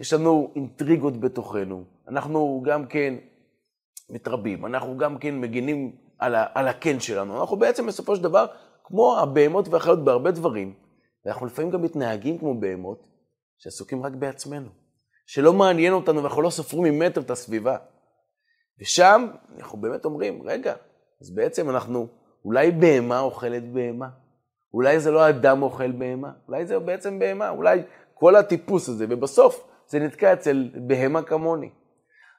יש 0.00 0.12
לנו 0.12 0.52
אינטריגות 0.56 1.20
בתוכנו, 1.20 1.84
אנחנו 2.08 2.62
גם 2.66 2.86
כן 2.86 3.14
מתרבים, 4.10 4.66
אנחנו 4.66 4.96
גם 4.96 5.18
כן 5.18 5.40
מגינים 5.40 5.96
על, 6.18 6.34
ה, 6.34 6.46
על 6.54 6.68
הקן 6.68 7.00
שלנו. 7.00 7.40
אנחנו 7.40 7.56
בעצם 7.56 7.86
בסופו 7.86 8.16
של 8.16 8.22
דבר 8.22 8.46
כמו 8.84 9.18
הבהמות 9.18 9.68
והחיות 9.68 10.04
בהרבה 10.04 10.30
דברים, 10.30 10.74
ואנחנו 11.24 11.46
לפעמים 11.46 11.70
גם 11.70 11.82
מתנהגים 11.82 12.38
כמו 12.38 12.60
בהמות 12.60 13.06
שעסוקים 13.58 14.06
רק 14.06 14.12
בעצמנו, 14.12 14.68
שלא 15.26 15.52
מעניין 15.52 15.92
אותנו 15.92 16.22
ואנחנו 16.22 16.42
לא 16.42 16.50
סופרים 16.50 16.84
ממטר 16.84 17.20
את 17.20 17.30
הסביבה. 17.30 17.76
ושם 18.80 19.26
אנחנו 19.58 19.78
באמת 19.80 20.04
אומרים, 20.04 20.42
רגע, 20.42 20.74
אז 21.22 21.34
בעצם 21.34 21.70
אנחנו, 21.70 22.06
אולי 22.44 22.70
בהמה 22.70 23.20
אוכלת 23.20 23.72
בהמה, 23.72 24.08
אולי 24.74 25.00
זה 25.00 25.10
לא 25.10 25.28
אדם 25.28 25.62
אוכל 25.62 25.92
בהמה, 25.92 26.30
אולי 26.48 26.66
זה 26.66 26.78
בעצם 26.78 27.18
בהמה, 27.18 27.48
אולי 27.48 27.82
כל 28.14 28.36
הטיפוס 28.36 28.88
הזה, 28.88 29.06
ובסוף 29.08 29.68
זה 29.88 29.98
נתקע 29.98 30.32
אצל 30.32 30.70
בהמה 30.74 31.22
כמוני. 31.22 31.70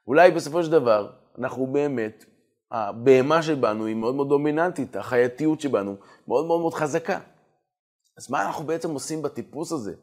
אולי 0.07 0.31
בסופו 0.31 0.63
של 0.63 0.71
דבר 0.71 1.11
אנחנו 1.39 1.67
באמת 1.67 2.25
הבהמה 2.71 3.43
שבנו 3.43 3.85
היא 3.85 3.95
מאוד 3.95 4.15
מאוד 4.15 4.29
דומיננטית, 4.29 4.95
החייתיות 4.95 5.61
שבנו 5.61 5.95
מאוד 6.27 6.45
מאוד 6.45 6.59
מאוד 6.59 6.73
חזקה. 6.73 7.19
אז 8.17 8.31
מה 8.31 8.45
אנחנו 8.45 8.65
בעצם 8.65 8.91
עושים 8.91 9.21
בטיפוס 9.21 9.71
הזה? 9.71 9.93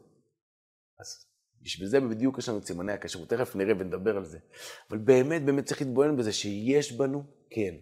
אז 0.99 1.27
בשביל 1.61 1.87
זה 1.87 1.99
בדיוק 1.99 2.37
יש 2.37 2.49
לנו 2.49 2.57
את 2.57 2.65
סימני 2.65 2.93
הכשרות, 2.93 3.29
תכף 3.29 3.55
נראה 3.55 3.73
ונדבר 3.79 4.17
על 4.17 4.25
זה. 4.25 4.37
אבל 4.89 4.97
באמת 4.97 5.45
באמת 5.45 5.65
צריך 5.65 5.81
להתבונן 5.81 6.17
בזה 6.17 6.33
שיש 6.33 6.91
בנו, 6.91 7.23
כן, 7.49 7.75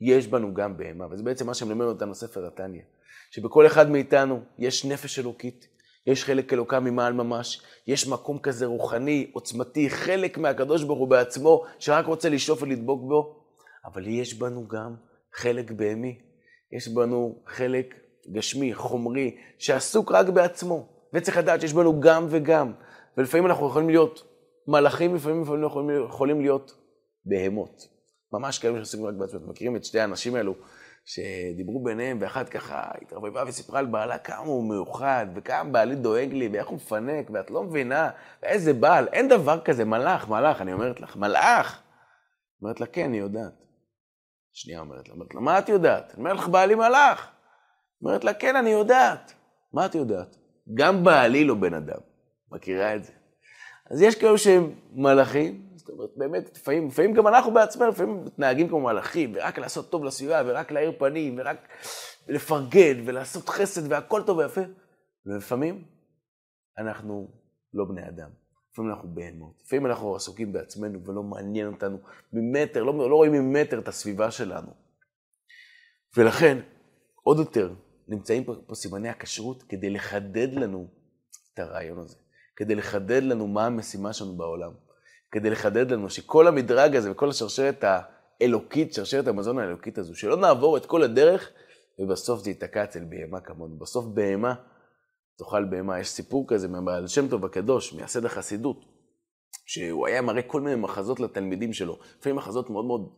יש 0.00 0.26
בנו 0.26 0.54
גם 0.54 0.76
בהמה, 0.76 1.06
וזה 1.10 1.22
בעצם 1.22 1.46
מה 1.46 1.54
שמלמד 1.54 1.86
אותנו 1.86 2.14
ספר 2.14 2.46
התניא. 2.46 2.82
שבכל 3.30 3.66
אחד 3.66 3.90
מאיתנו 3.90 4.40
יש 4.58 4.84
נפש 4.84 5.18
אלוקית, 5.18 5.68
יש 6.06 6.24
חלק 6.24 6.52
אלוקה 6.52 6.80
ממעל 6.80 7.12
ממש, 7.12 7.62
יש 7.86 8.08
מקום 8.08 8.38
כזה 8.38 8.66
רוחני, 8.66 9.30
עוצמתי, 9.32 9.90
חלק 9.90 10.38
מהקדוש 10.38 10.84
ברוך 10.84 10.98
הוא 10.98 11.08
בעצמו, 11.08 11.64
שרק 11.78 12.06
רוצה 12.06 12.28
לשאוף 12.28 12.62
ולדבוק 12.62 13.00
בו, 13.08 13.41
אבל 13.84 14.06
יש 14.06 14.34
בנו 14.34 14.68
גם 14.68 14.94
חלק 15.34 15.70
בהמי, 15.70 16.18
יש 16.76 16.88
בנו 16.88 17.42
חלק 17.46 17.94
גשמי, 18.32 18.74
חומרי, 18.74 19.36
שעסוק 19.58 20.12
רק 20.12 20.28
בעצמו. 20.28 20.88
וצריך 21.14 21.36
לדעת 21.36 21.60
שיש 21.60 21.72
בנו 21.72 22.00
גם 22.00 22.26
וגם. 22.30 22.72
ולפעמים 23.16 23.46
אנחנו 23.46 23.68
יכולים 23.68 23.88
להיות 23.88 24.22
מלאכים, 24.68 25.14
לפעמים 25.14 25.44
אנחנו 25.62 26.04
יכולים 26.06 26.40
להיות 26.40 26.72
בהמות. 27.24 27.88
ממש 28.32 28.58
כאלה 28.58 28.76
שעושים 28.76 29.06
רק 29.06 29.14
בעצמם. 29.14 29.40
אתם 29.40 29.50
מכירים 29.50 29.76
את 29.76 29.84
שתי 29.84 30.00
האנשים 30.00 30.34
האלו 30.34 30.54
שדיברו 31.04 31.82
ביניהם, 31.82 32.18
ואחת 32.20 32.48
ככה 32.48 32.90
התרבבה 33.02 33.44
וסיפרה 33.46 33.78
על 33.78 33.86
בעלה 33.86 34.18
כמה 34.18 34.46
הוא 34.46 34.68
מיוחד, 34.68 35.26
וכמה 35.34 35.70
בעלי 35.70 35.94
דואג 35.94 36.32
לי, 36.32 36.48
ואיך 36.52 36.68
הוא 36.68 36.76
מפנק, 36.76 37.30
ואת 37.30 37.50
לא 37.50 37.62
מבינה, 37.62 38.10
ואיזה 38.42 38.72
בעל, 38.72 39.08
אין 39.12 39.28
דבר 39.28 39.60
כזה, 39.60 39.84
מלאך, 39.84 40.28
מלאך, 40.28 40.60
אני 40.60 40.72
אומרת 40.72 41.00
לך, 41.00 41.16
מלאך. 41.16 41.82
אומרת 42.62 42.80
לה, 42.80 42.86
כן, 42.86 43.04
אני 43.04 43.18
יודעת. 43.18 43.52
שנייה 44.52 44.80
אומרת 44.80 45.08
לה, 45.08 45.14
אומרת 45.14 45.34
לה, 45.34 45.40
מה 45.40 45.58
את 45.58 45.68
יודעת? 45.68 46.14
אני 46.14 46.18
אומר 46.18 46.32
לך, 46.32 46.48
בעלי 46.48 46.74
מלאך. 46.74 47.30
אומרת 48.02 48.24
לה, 48.24 48.34
כן, 48.34 48.56
אני 48.56 48.70
יודעת. 48.70 49.34
מה 49.72 49.86
את 49.86 49.94
יודעת? 49.94 50.36
גם 50.74 51.04
בעלי 51.04 51.44
לא 51.44 51.54
בן 51.54 51.74
אדם. 51.74 52.00
מכירה 52.52 52.94
את 52.94 53.04
זה. 53.04 53.12
אז 53.90 54.02
יש 54.02 54.20
כאלו 54.20 54.38
שהם 54.38 54.74
מלאכים, 54.92 55.68
זאת 55.76 55.88
אומרת, 55.88 56.10
באמת, 56.16 56.56
לפעמים, 56.56 56.88
לפעמים 56.88 57.12
גם 57.12 57.26
אנחנו 57.26 57.52
בעצמנו, 57.52 57.90
לפעמים 57.90 58.24
מתנהגים 58.24 58.68
כמו 58.68 58.80
מלאכים, 58.80 59.32
ורק 59.34 59.58
לעשות 59.58 59.90
טוב 59.90 60.04
לסביבה, 60.04 60.42
ורק 60.46 60.70
להאיר 60.70 60.92
פנים, 60.98 61.38
ורק 61.38 61.68
לפרגן, 62.28 63.02
ולעשות 63.06 63.48
חסד, 63.48 63.92
והכל 63.92 64.22
טוב 64.22 64.38
ויפה. 64.38 64.60
ולפעמים 65.26 65.84
אנחנו 66.78 67.28
לא 67.74 67.84
בני 67.84 68.08
אדם. 68.08 68.41
לפעמים 68.72 68.90
אנחנו 68.90 69.08
בהמות, 69.14 69.62
לפעמים 69.64 69.86
אנחנו 69.86 70.16
עסוקים 70.16 70.52
בעצמנו 70.52 71.04
ולא 71.04 71.22
מעניין 71.22 71.66
אותנו 71.66 71.98
ממטר, 72.32 72.82
לא, 72.82 73.10
לא 73.10 73.16
רואים 73.16 73.32
ממטר 73.32 73.78
את 73.78 73.88
הסביבה 73.88 74.30
שלנו. 74.30 74.68
ולכן, 76.16 76.58
עוד 77.22 77.38
יותר, 77.38 77.72
נמצאים 78.08 78.44
פה, 78.44 78.54
פה 78.66 78.74
סימני 78.74 79.08
הכשרות 79.08 79.62
כדי 79.62 79.90
לחדד 79.90 80.54
לנו 80.54 80.86
את 81.54 81.58
הרעיון 81.58 81.98
הזה, 81.98 82.16
כדי 82.56 82.74
לחדד 82.74 83.22
לנו 83.22 83.46
מה 83.46 83.66
המשימה 83.66 84.12
שלנו 84.12 84.36
בעולם, 84.36 84.72
כדי 85.32 85.50
לחדד 85.50 85.90
לנו 85.90 86.10
שכל 86.10 86.48
המדרג 86.48 86.96
הזה 86.96 87.12
וכל 87.12 87.30
השרשרת 87.30 87.84
האלוקית, 87.84 88.94
שרשרת 88.94 89.26
המזון 89.26 89.58
האלוקית 89.58 89.98
הזו, 89.98 90.14
שלא 90.14 90.36
נעבור 90.36 90.76
את 90.76 90.86
כל 90.86 91.02
הדרך 91.02 91.50
ובסוף 91.98 92.40
זה 92.40 92.50
ייתקע 92.50 92.84
אצל 92.84 93.04
בהמה 93.04 93.40
כמונו. 93.40 93.76
בסוף 93.76 94.04
בהמה 94.04 94.54
תאכל 95.38 95.64
בהמה. 95.64 96.00
יש 96.00 96.08
סיפור 96.08 96.44
כזה 96.48 96.68
מהבעל 96.68 97.06
שם 97.06 97.28
טוב 97.28 97.44
הקדוש, 97.44 97.92
מייסד 97.92 98.24
החסידות, 98.24 98.76
שהוא 99.66 100.06
היה 100.06 100.22
מראה 100.22 100.42
כל 100.42 100.60
מיני 100.60 100.76
מחזות 100.76 101.20
לתלמידים 101.20 101.72
שלו, 101.72 101.98
לפעמים 102.18 102.36
מחזות 102.36 102.70
מאוד 102.70 102.84
מאוד 102.84 103.12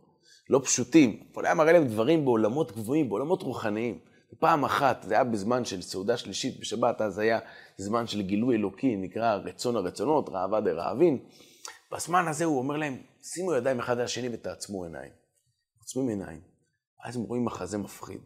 לא 0.51 0.61
פשוטים, 0.65 1.27
אבל 1.35 1.45
היה 1.45 1.55
מראה 1.55 1.73
להם 1.73 1.85
דברים 1.85 2.25
בעולמות 2.25 2.73
גבוהים, 2.73 3.09
בעולמות 3.09 3.43
רוחניים. 3.43 3.99
פעם 4.39 4.65
אחת, 4.65 5.03
זה 5.03 5.15
היה 5.15 5.25
בזמן 5.25 5.65
של 5.65 5.83
סעודה 5.83 6.17
שלישית 6.17 6.61
בשבת, 6.61 7.01
אז 7.01 7.19
היה 7.19 7.39
זמן 7.77 8.07
של 8.07 8.23
גילוי 8.23 8.57
אלוקי, 8.57 8.97
נקרא 8.97 9.35
רצון 9.35 9.77
הרצונות, 9.77 10.29
ראווה 10.29 10.61
דרעבין. 10.61 11.19
בזמן 11.93 12.29
הזה 12.29 12.45
הוא 12.45 12.59
אומר 12.59 12.77
להם, 12.77 12.97
שימו 13.23 13.55
ידיים 13.55 13.79
אחד 13.79 13.99
על 13.99 14.05
השני 14.05 14.29
ותעצמו 14.33 14.85
עיניים. 14.85 15.13
עוצמים 15.79 16.09
עיניים. 16.09 16.41
אז 17.05 17.17
הם 17.17 17.23
רואים 17.23 17.45
מחזה 17.45 17.79
מפחיד. 17.79 18.21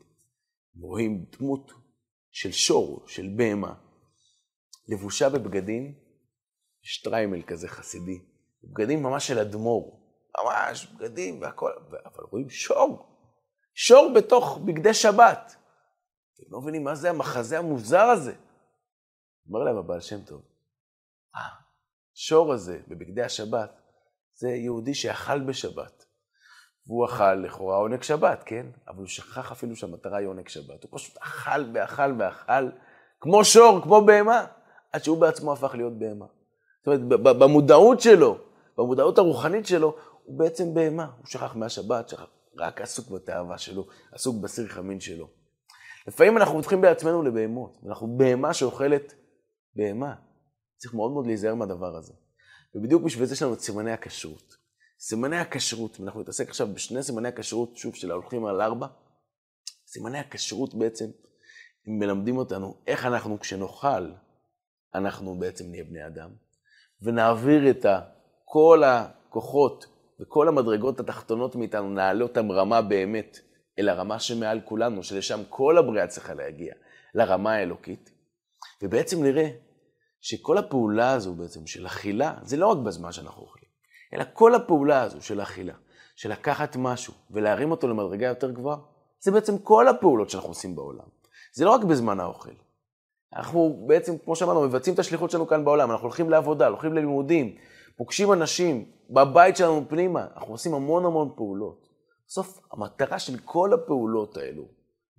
הם 0.76 0.82
רואים 0.82 1.24
דמות 1.38 1.72
של 2.40 2.52
שור, 2.52 3.04
של 3.08 3.26
בהמה, 3.36 3.74
לבושה 4.88 5.28
בבגדים, 5.28 5.94
שטריימל 6.82 7.42
כזה 7.42 7.68
חסידי, 7.68 8.18
בגדים 8.64 9.02
ממש 9.02 9.26
של 9.26 9.38
אדמו"ר, 9.38 10.00
ממש 10.38 10.86
בגדים 10.86 11.42
והכל, 11.42 11.72
אבל 12.04 12.24
רואים 12.30 12.50
שור, 12.50 13.06
שור 13.74 14.12
בתוך 14.16 14.58
בגדי 14.66 14.94
שבת. 14.94 15.56
אתם 16.34 16.42
לא 16.48 16.60
מבינים 16.60 16.84
מה 16.84 16.94
זה 16.94 17.10
המחזה 17.10 17.58
המוזר 17.58 18.02
הזה. 18.02 18.34
אומר 19.48 19.60
להם 19.64 19.76
הבעל 19.76 20.00
שם 20.00 20.24
טוב, 20.24 20.42
השור 22.14 22.52
הזה 22.52 22.80
בבגדי 22.88 23.22
השבת, 23.22 23.70
זה 24.34 24.48
יהודי 24.48 24.94
שאכל 24.94 25.40
בשבת. 25.40 25.97
והוא 26.88 27.06
אכל 27.06 27.34
לכאורה 27.34 27.76
עונג 27.76 28.02
שבת, 28.02 28.42
כן? 28.46 28.66
אבל 28.88 28.98
הוא 28.98 29.06
שכח 29.06 29.52
אפילו 29.52 29.76
שהמטרה 29.76 30.18
היא 30.18 30.26
עונג 30.26 30.48
שבת. 30.48 30.82
הוא 30.82 30.90
פשוט 30.92 31.16
אכל 31.20 31.64
ואכל 31.74 32.14
ואכל, 32.18 32.68
כמו 33.20 33.44
שור, 33.44 33.80
כמו 33.82 34.06
בהמה, 34.06 34.44
עד 34.92 35.04
שהוא 35.04 35.18
בעצמו 35.18 35.52
הפך 35.52 35.74
להיות 35.74 35.98
בהמה. 35.98 36.26
זאת 36.78 36.86
אומרת, 36.86 37.20
במודעות 37.38 38.00
שלו, 38.00 38.38
במודעות 38.78 39.18
הרוחנית 39.18 39.66
שלו, 39.66 39.96
הוא 40.24 40.38
בעצם 40.38 40.74
בהמה. 40.74 41.04
הוא 41.04 41.26
שכח 41.26 41.56
מהשבת, 41.56 42.08
שכח, 42.08 42.26
רק 42.58 42.80
עסוק 42.80 43.10
בתאווה 43.10 43.58
שלו, 43.58 43.86
עסוק 44.12 44.42
בסיר 44.42 44.68
חמין 44.68 45.00
שלו. 45.00 45.28
לפעמים 46.08 46.36
אנחנו 46.36 46.54
הופכים 46.54 46.80
בעצמנו 46.80 47.22
לבהמות, 47.22 47.78
אנחנו 47.86 48.16
בהמה 48.16 48.54
שאוכלת 48.54 49.14
בהמה. 49.76 50.14
צריך 50.76 50.94
מאוד 50.94 51.12
מאוד 51.12 51.26
להיזהר 51.26 51.54
מהדבר 51.54 51.96
הזה. 51.96 52.12
ובדיוק 52.74 53.02
בשביל 53.02 53.26
זה 53.26 53.34
יש 53.34 53.42
לנו 53.42 53.54
את 53.54 53.60
סימני 53.60 53.92
הכשרות. 53.92 54.57
סימני 55.00 55.36
הכשרות, 55.36 56.00
ואנחנו 56.00 56.20
נתעסק 56.20 56.48
עכשיו 56.48 56.68
בשני 56.74 57.02
סימני 57.02 57.28
הכשרות, 57.28 57.76
שוב, 57.76 57.94
של 57.94 58.10
ההולכים 58.10 58.46
על 58.46 58.60
ארבע. 58.60 58.86
סימני 59.86 60.18
הכשרות 60.18 60.74
בעצם, 60.74 61.04
הם 61.86 61.98
מלמדים 61.98 62.36
אותנו 62.36 62.74
איך 62.86 63.06
אנחנו, 63.06 63.40
כשנאכל, 63.40 64.10
אנחנו 64.94 65.38
בעצם 65.38 65.64
נהיה 65.70 65.84
בני 65.84 66.06
אדם, 66.06 66.30
ונעביר 67.02 67.70
את 67.70 67.86
כל 68.44 68.82
הכוחות 68.86 69.86
וכל 70.20 70.48
המדרגות 70.48 71.00
התחתונות 71.00 71.56
מאיתנו, 71.56 71.88
נעלה 71.88 72.22
אותם 72.22 72.52
רמה 72.52 72.82
באמת 72.82 73.38
אל 73.78 73.88
הרמה 73.88 74.18
שמעל 74.18 74.60
כולנו, 74.64 75.02
שלשם 75.02 75.40
כל 75.48 75.78
הבריאה 75.78 76.06
צריכה 76.06 76.34
להגיע, 76.34 76.74
לרמה 77.14 77.54
האלוקית. 77.54 78.10
ובעצם 78.82 79.22
נראה 79.22 79.50
שכל 80.20 80.58
הפעולה 80.58 81.12
הזו 81.12 81.34
בעצם 81.34 81.66
של 81.66 81.86
אכילה, 81.86 82.34
זה 82.42 82.56
לא 82.56 82.66
רק 82.66 82.78
בזמן 82.78 83.12
שאנחנו 83.12 83.42
אוכלים, 83.42 83.57
אלא 84.14 84.24
כל 84.32 84.54
הפעולה 84.54 85.02
הזו 85.02 85.22
של 85.22 85.42
אכילה, 85.42 85.74
של 86.16 86.32
לקחת 86.32 86.76
משהו 86.76 87.14
ולהרים 87.30 87.70
אותו 87.70 87.88
למדרגה 87.88 88.26
יותר 88.26 88.50
גבוהה, 88.50 88.78
זה 89.20 89.30
בעצם 89.30 89.58
כל 89.58 89.88
הפעולות 89.88 90.30
שאנחנו 90.30 90.48
עושים 90.48 90.76
בעולם. 90.76 91.04
זה 91.52 91.64
לא 91.64 91.70
רק 91.70 91.84
בזמן 91.84 92.20
האוכל. 92.20 92.50
אנחנו 93.36 93.84
בעצם, 93.86 94.18
כמו 94.18 94.36
שאמרנו, 94.36 94.62
מבצעים 94.62 94.94
את 94.94 94.98
השליחות 94.98 95.30
שלנו 95.30 95.46
כאן 95.46 95.64
בעולם, 95.64 95.90
אנחנו 95.90 96.04
הולכים 96.04 96.30
לעבודה, 96.30 96.66
הולכים 96.66 96.92
ללימודים, 96.92 97.56
פוגשים 97.96 98.32
אנשים, 98.32 98.84
בבית 99.10 99.56
שלנו 99.56 99.84
פנימה, 99.88 100.26
אנחנו 100.36 100.54
עושים 100.54 100.74
המון 100.74 101.04
המון 101.04 101.32
פעולות. 101.36 101.88
בסוף, 102.26 102.60
המטרה 102.72 103.18
של 103.18 103.38
כל 103.44 103.72
הפעולות 103.72 104.36
האלו, 104.36 104.64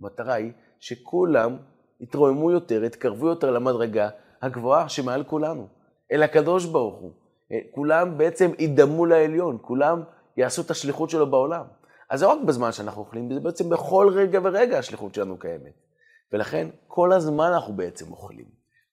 המטרה 0.02 0.34
היא 0.34 0.52
שכולם 0.80 1.58
יתרוממו 2.00 2.52
יותר, 2.52 2.84
יתקרבו 2.84 3.28
יותר 3.28 3.52
למדרגה 3.52 4.10
הגבוהה 4.42 4.90
שמעל 4.90 5.24
כולנו, 5.24 5.68
אל 6.12 6.24
הקדוש 6.24 6.66
ברוך 6.66 6.96
הוא. 6.96 7.12
אה, 7.52 7.58
כולם 7.76 8.18
בעצם 8.18 8.52
ידמו 8.60 9.06
לעליון, 9.06 9.58
כולם 9.62 10.04
יעשו 10.38 10.62
את 10.62 10.72
השליחות 10.72 11.10
שלו 11.10 11.32
בעולם. 11.32 11.66
אז 12.10 12.20
זה 12.20 12.26
רק 12.26 12.38
בזמן 12.46 12.72
שאנחנו 12.72 13.02
אוכלים, 13.02 13.34
זה 13.34 13.40
בעצם 13.40 13.70
בכל 13.70 14.12
רגע 14.14 14.40
ורגע 14.44 14.78
השליחות 14.80 15.16
שלנו 15.16 15.40
קיימת. 15.40 15.74
ולכן 16.34 16.68
כל 16.88 17.14
הזמן 17.14 17.52
אנחנו 17.54 17.74
בעצם 17.74 18.12
אוכלים. 18.12 18.46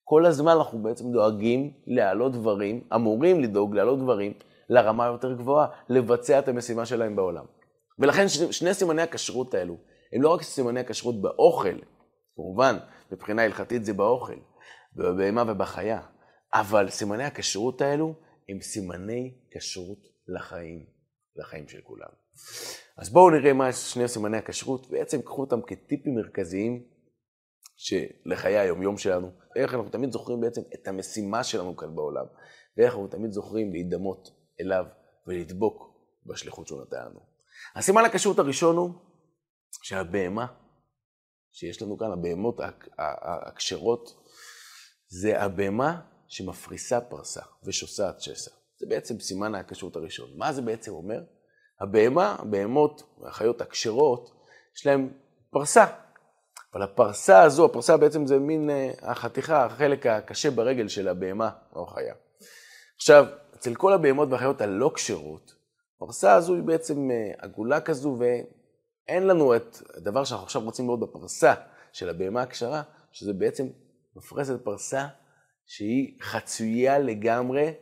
כל 0.04 0.26
הזמן 0.26 0.52
אנחנו 0.52 0.82
בעצם 0.82 1.12
דואגים 1.12 1.72
להעלות 1.86 2.32
דברים, 2.32 2.80
אמורים 2.94 3.40
לדאוג 3.40 3.74
להעלות 3.74 3.98
דברים 3.98 4.32
לרמה 4.68 5.06
יותר 5.06 5.32
גבוהה, 5.32 5.66
לבצע 5.88 6.38
את 6.38 6.48
המשימה 6.48 6.86
שלהם 6.86 7.16
בעולם. 7.16 7.44
ולכן 7.98 8.28
שני 8.28 8.74
סימני 8.74 9.02
הכשרות 9.02 9.54
האלו, 9.54 9.76
הם 10.12 10.22
לא 10.22 10.28
רק 10.28 10.42
סימני 10.42 10.80
הכשרות 10.80 11.22
באוכל, 11.22 11.78
כמובן, 12.36 12.76
מבחינה 13.12 13.42
הלכתית 13.42 13.84
זה 13.84 13.92
באוכל, 13.92 14.36
בבהמה 14.96 15.44
ובחיה. 15.46 16.00
אבל 16.54 16.88
סימני 16.88 17.24
הכשרות 17.24 17.80
האלו 17.80 18.14
הם 18.48 18.60
סימני 18.60 19.34
כשרות 19.50 19.98
לחיים, 20.28 20.86
לחיים 21.36 21.68
של 21.68 21.80
כולם. 21.80 22.08
אז 22.98 23.12
בואו 23.12 23.30
נראה 23.30 23.52
מה 23.52 23.72
שני 23.72 24.08
סימני 24.08 24.36
הכשרות, 24.36 24.90
בעצם 24.90 25.22
קחו 25.22 25.40
אותם 25.40 25.62
כטיפים 25.62 26.14
מרכזיים 26.14 26.86
לחיי 28.24 28.58
היומיום 28.58 28.98
שלנו, 28.98 29.30
איך 29.56 29.74
אנחנו 29.74 29.90
תמיד 29.90 30.12
זוכרים 30.12 30.40
בעצם 30.40 30.60
את 30.74 30.88
המשימה 30.88 31.44
שלנו 31.44 31.76
כאן 31.76 31.96
בעולם, 31.96 32.24
ואיך 32.76 32.92
אנחנו 32.92 33.08
תמיד 33.08 33.30
זוכרים 33.30 33.72
להידמות 33.72 34.28
אליו 34.60 34.84
ולדבוק 35.26 35.96
בשליחות 36.26 36.66
שהוא 36.66 36.82
נתן 36.82 36.96
לנו. 37.10 37.20
הסימן 37.74 38.04
הכשרות 38.04 38.38
הראשון 38.38 38.76
הוא 38.76 38.90
שהבהמה 39.82 40.46
שיש 41.52 41.82
לנו 41.82 41.98
כאן, 41.98 42.12
הבהמות 42.12 42.60
הכשרות, 43.46 44.10
זה 45.08 45.42
הבהמה 45.42 46.00
שמפריסה 46.28 47.00
פרסה 47.00 47.42
ושוסעת 47.64 48.20
שסע. 48.20 48.50
זה 48.78 48.86
בעצם 48.86 49.20
סימן 49.20 49.54
הכשרות 49.54 49.96
הראשון. 49.96 50.30
מה 50.36 50.52
זה 50.52 50.62
בעצם 50.62 50.92
אומר? 50.92 51.20
הבהמה, 51.80 52.36
הבהמות, 52.38 53.02
החיות 53.26 53.60
הכשרות, 53.60 54.30
יש 54.76 54.86
להן 54.86 55.08
פרסה. 55.50 55.86
אבל 56.74 56.82
הפרסה 56.82 57.42
הזו, 57.42 57.64
הפרסה 57.64 57.96
בעצם 57.96 58.26
זה 58.26 58.38
מין 58.38 58.70
אה, 58.70 58.90
החתיכה, 59.02 59.64
החלק 59.64 60.06
הקשה 60.06 60.50
ברגל 60.50 60.88
של 60.88 61.08
הבהמה 61.08 61.50
או 61.76 61.84
החיה. 61.84 62.14
עכשיו, 62.96 63.26
אצל 63.54 63.74
כל 63.74 63.92
הבהמות 63.92 64.28
והחיות 64.30 64.60
הלא 64.60 64.90
כשרות, 64.94 65.54
הפרסה 65.96 66.34
הזו 66.34 66.54
היא 66.54 66.62
בעצם 66.62 67.10
אה, 67.10 67.32
עגולה 67.38 67.80
כזו, 67.80 68.18
ואין 68.18 69.26
לנו 69.26 69.56
את 69.56 69.76
הדבר 69.96 70.24
שאנחנו 70.24 70.44
עכשיו 70.44 70.62
רוצים 70.62 70.84
לראות 70.84 71.00
בפרסה 71.00 71.54
של 71.92 72.08
הבהמה 72.08 72.42
הכשרה, 72.42 72.82
שזה 73.12 73.32
בעצם 73.32 73.66
מפרסת 74.16 74.64
פרסה 74.64 75.06
שהיא 75.66 76.16
חצויה 76.22 76.98
לגמרי, 76.98 77.72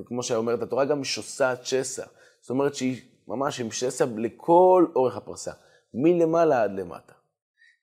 וכמו 0.00 0.22
שאומרת 0.22 0.62
התורה, 0.62 0.84
גם 0.84 1.04
שוסעת 1.04 1.66
שסע. 1.66 2.04
זאת 2.40 2.50
אומרת 2.50 2.74
שהיא 2.74 3.02
ממש 3.28 3.60
עם 3.60 3.70
שסע 3.70 4.04
לכל 4.16 4.86
אורך 4.96 5.16
הפרסה, 5.16 5.52
מלמעלה 5.94 6.62
עד 6.62 6.72
למטה. 6.72 7.12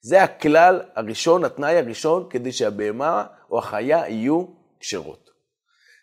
זה 0.02 0.24
הכלל 0.24 0.82
הראשון, 0.95 1.45
התנאי 1.45 1.78
הראשון, 1.78 2.28
כדי 2.30 2.52
שהבהמה 2.52 3.26
או 3.52 3.60
החיה 3.60 4.10
יהיו 4.10 4.45
כשרות. 4.80 5.30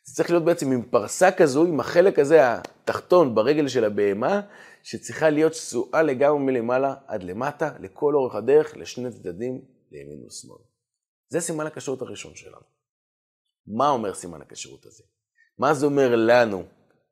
זה 0.05 0.15
צריך 0.15 0.31
להיות 0.31 0.45
בעצם 0.45 0.73
עם 0.73 0.83
פרסה 0.83 1.33
כזו, 1.33 1.65
עם 1.65 1.81
החלק 1.81 2.19
הזה 2.19 2.41
התחתון 2.45 3.35
ברגל 3.35 3.69
של 3.69 3.85
הבהמה, 3.85 4.41
שצריכה 4.83 5.31
להיות 5.31 5.55
שסועה 5.55 6.03
לגמרי 6.03 6.39
מלמעלה 6.39 6.95
עד 7.07 7.23
למטה, 7.23 7.71
לכל 7.81 8.15
אורך 8.15 8.35
הדרך, 8.35 8.77
לשני 8.77 9.11
צדדים, 9.11 9.61
לימין 9.93 10.27
ושמאל. 10.27 10.59
זה 11.29 11.41
סימן 11.41 11.67
הכשרות 11.67 12.03
הראשון 12.03 12.35
שלנו. 12.35 12.72
מה 13.67 13.91
אומר 13.91 14.15
סימן 14.15 14.43
הכשרות 14.43 14.87
הזה? 14.87 15.05
מה 15.59 15.75
זה 15.75 15.87
אומר 15.87 16.17
לנו 16.17 16.63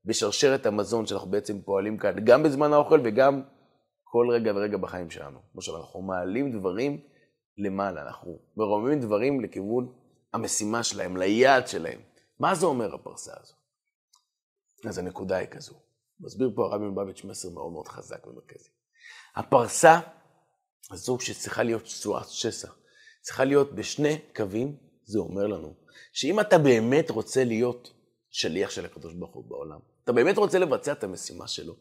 בשרשרת 0.05 0.67
המזון 0.67 1.07
שאנחנו 1.07 1.31
בעצם 1.31 1.63
פועלים 1.63 1.99
כאן, 1.99 2.25
גם 2.25 2.43
בזמן 2.43 2.73
האוכל 2.73 3.01
וגם 3.05 3.43
כל 4.05 4.27
רגע 4.33 4.53
ורגע 4.57 4.77
בחיים 4.77 5.11
שלנו. 5.11 5.39
כמו 5.53 5.63
שאנחנו 5.63 6.03
מעלים 6.03 6.59
דברים 6.59 7.01
למעלה, 7.59 8.03
אנחנו 8.03 8.39
מרוממים 8.57 9.01
דברים 9.01 9.41
לכיוון 9.41 9.93
המשימה 10.33 10.83
שלהם, 10.83 11.17
ליעד 11.17 11.69
שלהם. 11.69 12.01
מה 12.39 12.55
זה 12.55 12.67
אומר 12.67 12.95
הפרסה 12.95 13.33
הזו? 13.41 13.55
אז 14.89 14.99
הנקודה 14.99 15.37
היא 15.37 15.49
כזו. 15.49 15.75
מסביר 16.21 16.53
פה 16.55 16.65
הרבי 16.65 16.85
מבביץ' 16.85 17.25
מסר 17.25 17.51
מאוד 17.51 17.73
מאוד 17.73 17.89
חזק 17.89 18.27
ומרכזי. 18.27 18.69
הפרסה 19.37 20.01
הזו 20.91 21.21
שצריכה 21.21 21.63
להיות 21.63 21.83
תשואת 21.83 22.29
שסע, 22.29 22.69
צריכה 23.21 23.45
להיות 23.45 23.75
בשני 23.75 24.19
קווים, 24.37 24.77
זה 25.05 25.19
אומר 25.19 25.47
לנו 25.47 25.75
שאם 26.13 26.41
אתה 26.41 26.59
באמת 26.59 27.11
רוצה 27.11 27.45
להיות 27.45 27.93
שליח 28.31 28.71
של 28.71 28.85
הקדוש 28.85 29.15
ברוך 29.15 29.35
הוא 29.35 29.45
בעולם, 29.49 29.79
אתה 30.05 30.13
באמת 30.13 30.39
רוצה 30.39 30.59
לבצע 30.59 30.93
את 30.93 31.05
המשימה 31.05 31.49
שלו, 31.49 31.75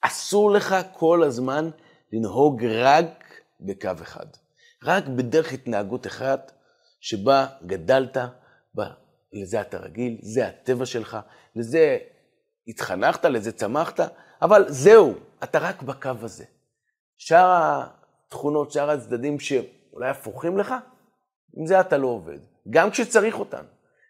אסור 0.00 0.50
לך 0.50 0.76
כל 0.92 1.22
הזמן 1.22 1.70
לנהוג 2.12 2.64
רק 2.64 3.24
בקו 3.60 3.90
אחד. 4.02 4.26
רק 4.84 5.06
בדרך 5.06 5.52
התנהגות 5.52 6.06
אחת 6.06 6.52
שבה 7.00 7.46
גדלת, 7.66 8.16
בה, 8.74 8.90
לזה 9.32 9.60
אתה 9.60 9.78
רגיל, 9.78 10.18
זה 10.22 10.46
הטבע 10.46 10.86
שלך, 10.86 11.18
לזה 11.56 11.98
התחנכת, 12.68 13.24
לזה 13.24 13.52
צמחת, 13.52 14.00
אבל 14.42 14.64
זהו, 14.68 15.14
אתה 15.44 15.58
רק 15.58 15.82
בקו 15.82 16.10
הזה. 16.22 16.44
שאר 17.18 17.82
התכונות, 18.26 18.72
שאר 18.72 18.90
הצדדים 18.90 19.40
שאולי 19.40 20.10
הפוכים 20.10 20.58
לך, 20.58 20.74
עם 21.56 21.66
זה 21.66 21.80
אתה 21.80 21.98
לא 21.98 22.06
עובד. 22.06 22.38
גם 22.70 22.90
כשצריך 22.90 23.38
אותן, 23.38 23.64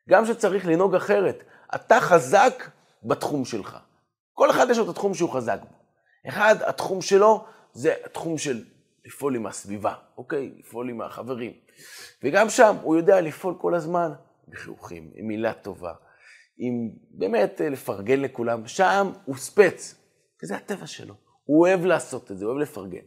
גם 0.08 0.24
כשצריך 0.24 0.66
לנהוג 0.66 0.94
אחרת. 0.94 1.44
אתה 1.74 2.00
חזק 2.00 2.70
בתחום 3.04 3.44
שלך. 3.44 3.76
כל 4.32 4.50
אחד 4.50 4.66
יש 4.70 4.78
לו 4.78 4.84
את 4.84 4.88
התחום 4.88 5.14
שהוא 5.14 5.30
חזק 5.30 5.58
בו. 5.60 5.76
אחד, 6.28 6.56
התחום 6.60 7.02
שלו 7.02 7.44
זה 7.72 7.94
התחום 8.04 8.38
של 8.38 8.64
לפעול 9.04 9.36
עם 9.36 9.46
הסביבה, 9.46 9.94
אוקיי? 10.18 10.50
לפעול 10.58 10.90
עם 10.90 11.00
החברים. 11.00 11.52
וגם 12.24 12.50
שם 12.50 12.76
הוא 12.82 12.96
יודע 12.96 13.20
לפעול 13.20 13.54
כל 13.60 13.74
הזמן 13.74 14.12
בחיוכים, 14.48 15.10
עם 15.14 15.26
מילה 15.26 15.52
טובה, 15.52 15.92
עם 16.58 16.90
באמת 17.10 17.60
אה, 17.60 17.68
לפרגן 17.68 18.20
לכולם. 18.20 18.66
שם 18.66 19.12
הוא 19.24 19.36
ספץ, 19.36 19.94
כי 20.38 20.46
זה 20.46 20.56
הטבע 20.56 20.86
שלו. 20.86 21.14
הוא 21.44 21.60
אוהב 21.60 21.84
לעשות 21.84 22.30
את 22.30 22.38
זה, 22.38 22.44
הוא 22.44 22.52
אוהב 22.52 22.62
לפרגן. 22.62 23.04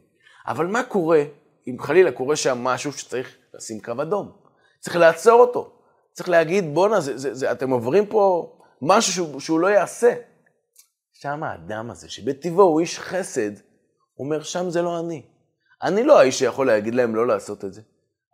אבל 0.48 0.68
מה 0.68 0.84
קורה 0.84 1.24
אם 1.68 1.76
חלילה 1.80 2.12
קורה 2.12 2.36
שם 2.36 2.58
משהו 2.58 2.92
שצריך 2.92 3.38
לשים 3.54 3.82
קו 3.82 3.92
אדום? 4.02 4.43
צריך 4.84 4.96
לעצור 4.96 5.42
אותו. 5.42 5.72
צריך 6.14 6.30
להגיד, 6.30 6.74
בואנה, 6.74 6.98
אתם 7.52 7.70
עוברים 7.70 8.06
פה 8.06 8.54
משהו 8.82 9.14
שהוא, 9.14 9.40
שהוא 9.40 9.60
לא 9.60 9.68
יעשה. 9.68 10.14
שם 11.14 11.44
האדם 11.44 11.92
הזה, 11.92 12.10
שבטבעו 12.10 12.64
הוא 12.64 12.80
איש 12.80 13.00
חסד, 13.00 13.52
אומר, 14.20 14.44
שם 14.44 14.70
זה 14.70 14.82
לא 14.82 15.00
אני. 15.00 15.26
אני 15.84 16.04
לא 16.04 16.20
האיש 16.20 16.40
שיכול 16.40 16.68
להגיד 16.68 16.96
להם 16.96 17.16
לא 17.16 17.28
לעשות 17.28 17.66
את 17.66 17.74
זה. 17.74 17.82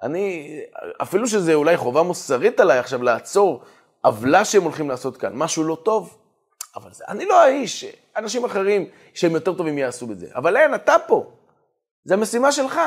אני, 0.03 0.59
אפילו 1.01 1.27
שזה 1.27 1.53
אולי 1.53 1.77
חובה 1.77 2.03
מוסרית 2.03 2.59
עליי 2.59 2.79
עכשיו 2.79 3.03
לעצור 3.03 3.63
עוולה 4.01 4.45
שהם 4.45 4.63
הולכים 4.63 4.89
לעשות 4.89 5.17
כאן, 5.17 5.31
משהו 5.35 5.63
לא 5.63 5.77
טוב, 5.85 6.17
אבל 6.75 6.93
זה, 6.93 7.03
אני 7.07 7.25
לא 7.25 7.41
האיש, 7.41 7.85
אנשים 8.17 8.45
אחרים 8.45 8.89
שהם 9.13 9.31
יותר 9.31 9.53
טובים 9.53 9.77
יעשו 9.77 10.11
את 10.11 10.19
זה. 10.19 10.27
אבל 10.35 10.57
אין, 10.57 10.75
אתה 10.75 10.95
פה. 11.07 11.31
זה 12.03 12.13
המשימה 12.13 12.51
שלך. 12.51 12.79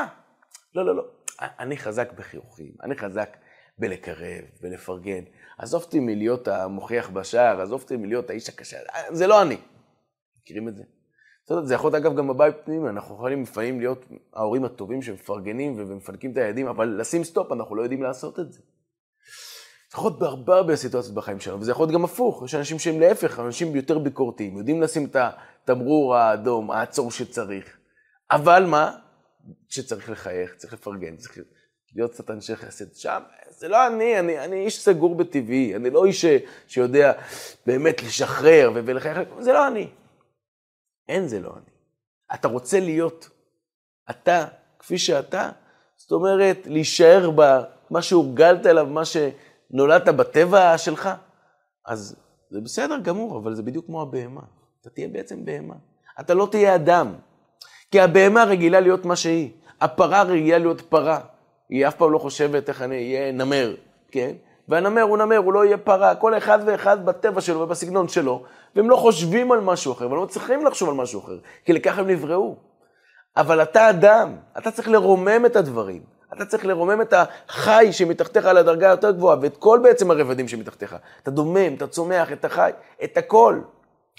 לא, 0.74 0.86
לא, 0.86 0.96
לא. 0.96 1.02
אני 1.40 1.76
חזק 1.76 2.12
בחיוכים, 2.12 2.72
אני 2.82 2.96
חזק 2.96 3.36
בלקרב, 3.82 4.44
בלפרגן. 4.60 5.24
עזוב 5.58 5.82
אותי 5.82 6.00
מלהיות 6.00 6.48
המוכיח 6.48 7.10
בשער, 7.10 7.60
עזוב 7.60 7.82
אותי 7.82 7.96
מלהיות 7.96 8.30
האיש 8.30 8.48
הקשה, 8.48 8.76
זה 9.10 9.26
לא 9.26 9.42
אני. 9.42 9.56
מכירים 10.42 10.68
את 10.68 10.76
זה? 10.76 10.82
זה 11.64 11.74
יכול 11.74 11.92
להיות 11.92 12.02
אגב 12.04 12.16
גם 12.16 12.28
בבית 12.28 12.54
פנימי, 12.64 12.88
אנחנו 12.88 13.14
יכולים 13.14 13.42
לפעמים 13.42 13.80
להיות 13.80 14.04
ההורים 14.34 14.64
הטובים 14.64 15.02
שמפרגנים 15.02 15.74
ומפנקים 15.78 16.32
את 16.32 16.36
הילדים, 16.36 16.66
אבל 16.66 16.88
לשים 17.00 17.24
סטופ, 17.24 17.52
אנחנו 17.52 17.76
לא 17.76 17.82
יודעים 17.82 18.02
לעשות 18.02 18.38
את 18.38 18.52
זה. 18.52 18.58
זה 18.58 19.96
יכול 19.96 20.10
להיות 20.10 20.18
בהרבה 20.18 20.56
הרבה 20.56 20.76
סיטואציות 20.76 21.14
בחיים 21.14 21.40
שלנו, 21.40 21.60
וזה 21.60 21.70
יכול 21.70 21.82
להיות 21.82 21.94
גם 21.94 22.04
הפוך, 22.04 22.42
יש 22.44 22.54
אנשים 22.54 22.78
שהם 22.78 23.00
להפך, 23.00 23.40
אנשים 23.40 23.76
יותר 23.76 23.98
ביקורתיים, 23.98 24.56
יודעים 24.56 24.82
לשים 24.82 25.04
את 25.04 25.16
התמרור 25.16 26.16
האדום, 26.16 26.70
העצור 26.70 27.10
שצריך. 27.10 27.76
אבל 28.30 28.64
מה? 28.66 28.96
שצריך 29.68 30.10
לחייך, 30.10 30.54
צריך 30.54 30.72
לפרגן, 30.72 31.16
צריך 31.16 31.38
להיות 31.94 32.12
קצת 32.12 32.30
אנשי 32.30 32.56
חסד. 32.56 32.94
שם, 32.94 33.22
זה 33.48 33.68
לא 33.68 33.86
אני, 33.86 34.18
אני, 34.18 34.38
אני 34.38 34.64
איש 34.64 34.80
סגור 34.80 35.14
בטבעי, 35.14 35.76
אני 35.76 35.90
לא 35.90 36.04
איש 36.04 36.24
ש, 36.24 36.26
שיודע 36.66 37.12
באמת 37.66 38.02
לשחרר 38.02 38.70
ולחייך, 38.74 39.18
זה 39.38 39.52
לא 39.52 39.66
אני. 39.66 39.88
אין 41.08 41.28
זה 41.28 41.40
לא 41.40 41.52
אני. 41.56 41.72
אתה 42.34 42.48
רוצה 42.48 42.80
להיות 42.80 43.30
אתה, 44.10 44.46
כפי 44.78 44.98
שאתה, 44.98 45.50
זאת 45.96 46.12
אומרת, 46.12 46.58
להישאר 46.66 47.30
במה 47.30 48.02
שהורגלת 48.02 48.66
אליו, 48.66 48.86
מה 48.86 49.02
שנולדת 49.04 50.08
בטבע 50.08 50.78
שלך, 50.78 51.08
אז 51.86 52.16
זה 52.50 52.60
בסדר 52.60 52.98
גמור, 52.98 53.38
אבל 53.38 53.54
זה 53.54 53.62
בדיוק 53.62 53.86
כמו 53.86 54.02
הבהמה. 54.02 54.42
אתה 54.80 54.90
תהיה 54.90 55.08
בעצם 55.08 55.44
בהמה. 55.44 55.74
אתה 56.20 56.34
לא 56.34 56.48
תהיה 56.50 56.74
אדם. 56.74 57.14
כי 57.90 58.00
הבהמה 58.00 58.44
רגילה 58.44 58.80
להיות 58.80 59.04
מה 59.04 59.16
שהיא. 59.16 59.50
הפרה 59.80 60.22
רגילה 60.22 60.58
להיות 60.58 60.80
פרה. 60.80 61.20
היא 61.68 61.88
אף 61.88 61.94
פעם 61.94 62.12
לא 62.12 62.18
חושבת 62.18 62.68
איך 62.68 62.82
אני 62.82 62.96
אהיה 62.96 63.32
נמר, 63.32 63.74
כן? 64.10 64.32
והנמר 64.68 65.02
הוא 65.02 65.18
נמר, 65.18 65.36
הוא 65.36 65.52
לא 65.52 65.64
יהיה 65.64 65.76
פרה, 65.76 66.14
כל 66.14 66.36
אחד 66.36 66.58
ואחד 66.66 67.06
בטבע 67.06 67.40
שלו 67.40 67.60
ובסגנון 67.60 68.08
שלו, 68.08 68.44
והם 68.76 68.90
לא 68.90 68.96
חושבים 68.96 69.52
על 69.52 69.60
משהו 69.60 69.92
אחר, 69.92 70.10
ולא 70.10 70.26
צריכים 70.26 70.66
לחשוב 70.66 70.88
על 70.88 70.94
משהו 70.94 71.20
אחר, 71.20 71.38
כי 71.64 71.72
לכך 71.72 71.98
הם 71.98 72.06
נבראו. 72.06 72.56
אבל 73.36 73.62
אתה 73.62 73.90
אדם, 73.90 74.36
אתה 74.58 74.70
צריך 74.70 74.88
לרומם 74.88 75.46
את 75.46 75.56
הדברים. 75.56 76.02
אתה 76.36 76.44
צריך 76.44 76.66
לרומם 76.66 77.00
את 77.00 77.14
החי 77.48 77.88
שמתחתיך 77.92 78.46
על 78.46 78.56
הדרגה 78.56 78.88
היותר 78.88 79.10
גבוהה, 79.10 79.36
ואת 79.42 79.56
כל 79.56 79.80
בעצם 79.82 80.10
הרבדים 80.10 80.48
שמתחתיך. 80.48 80.96
אתה 81.22 81.30
דומם, 81.30 81.74
אתה 81.74 81.86
צומח, 81.86 82.32
את 82.32 82.44
החי, 82.44 82.70
את 83.04 83.16
הכל. 83.16 83.60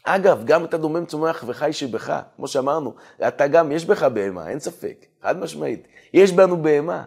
אגב, 0.05 0.41
גם 0.45 0.65
אתה 0.65 0.77
דומם, 0.77 1.05
צומח 1.05 1.43
וחי 1.47 1.73
שבך, 1.73 2.19
כמו 2.35 2.47
שאמרנו, 2.47 2.93
אתה 3.27 3.47
גם, 3.47 3.71
יש 3.71 3.85
בך 3.85 4.03
בהמה, 4.03 4.49
אין 4.49 4.59
ספק, 4.59 5.05
חד 5.23 5.39
משמעית. 5.39 5.87
יש 6.13 6.31
בנו 6.31 6.57
בהמה, 6.57 7.03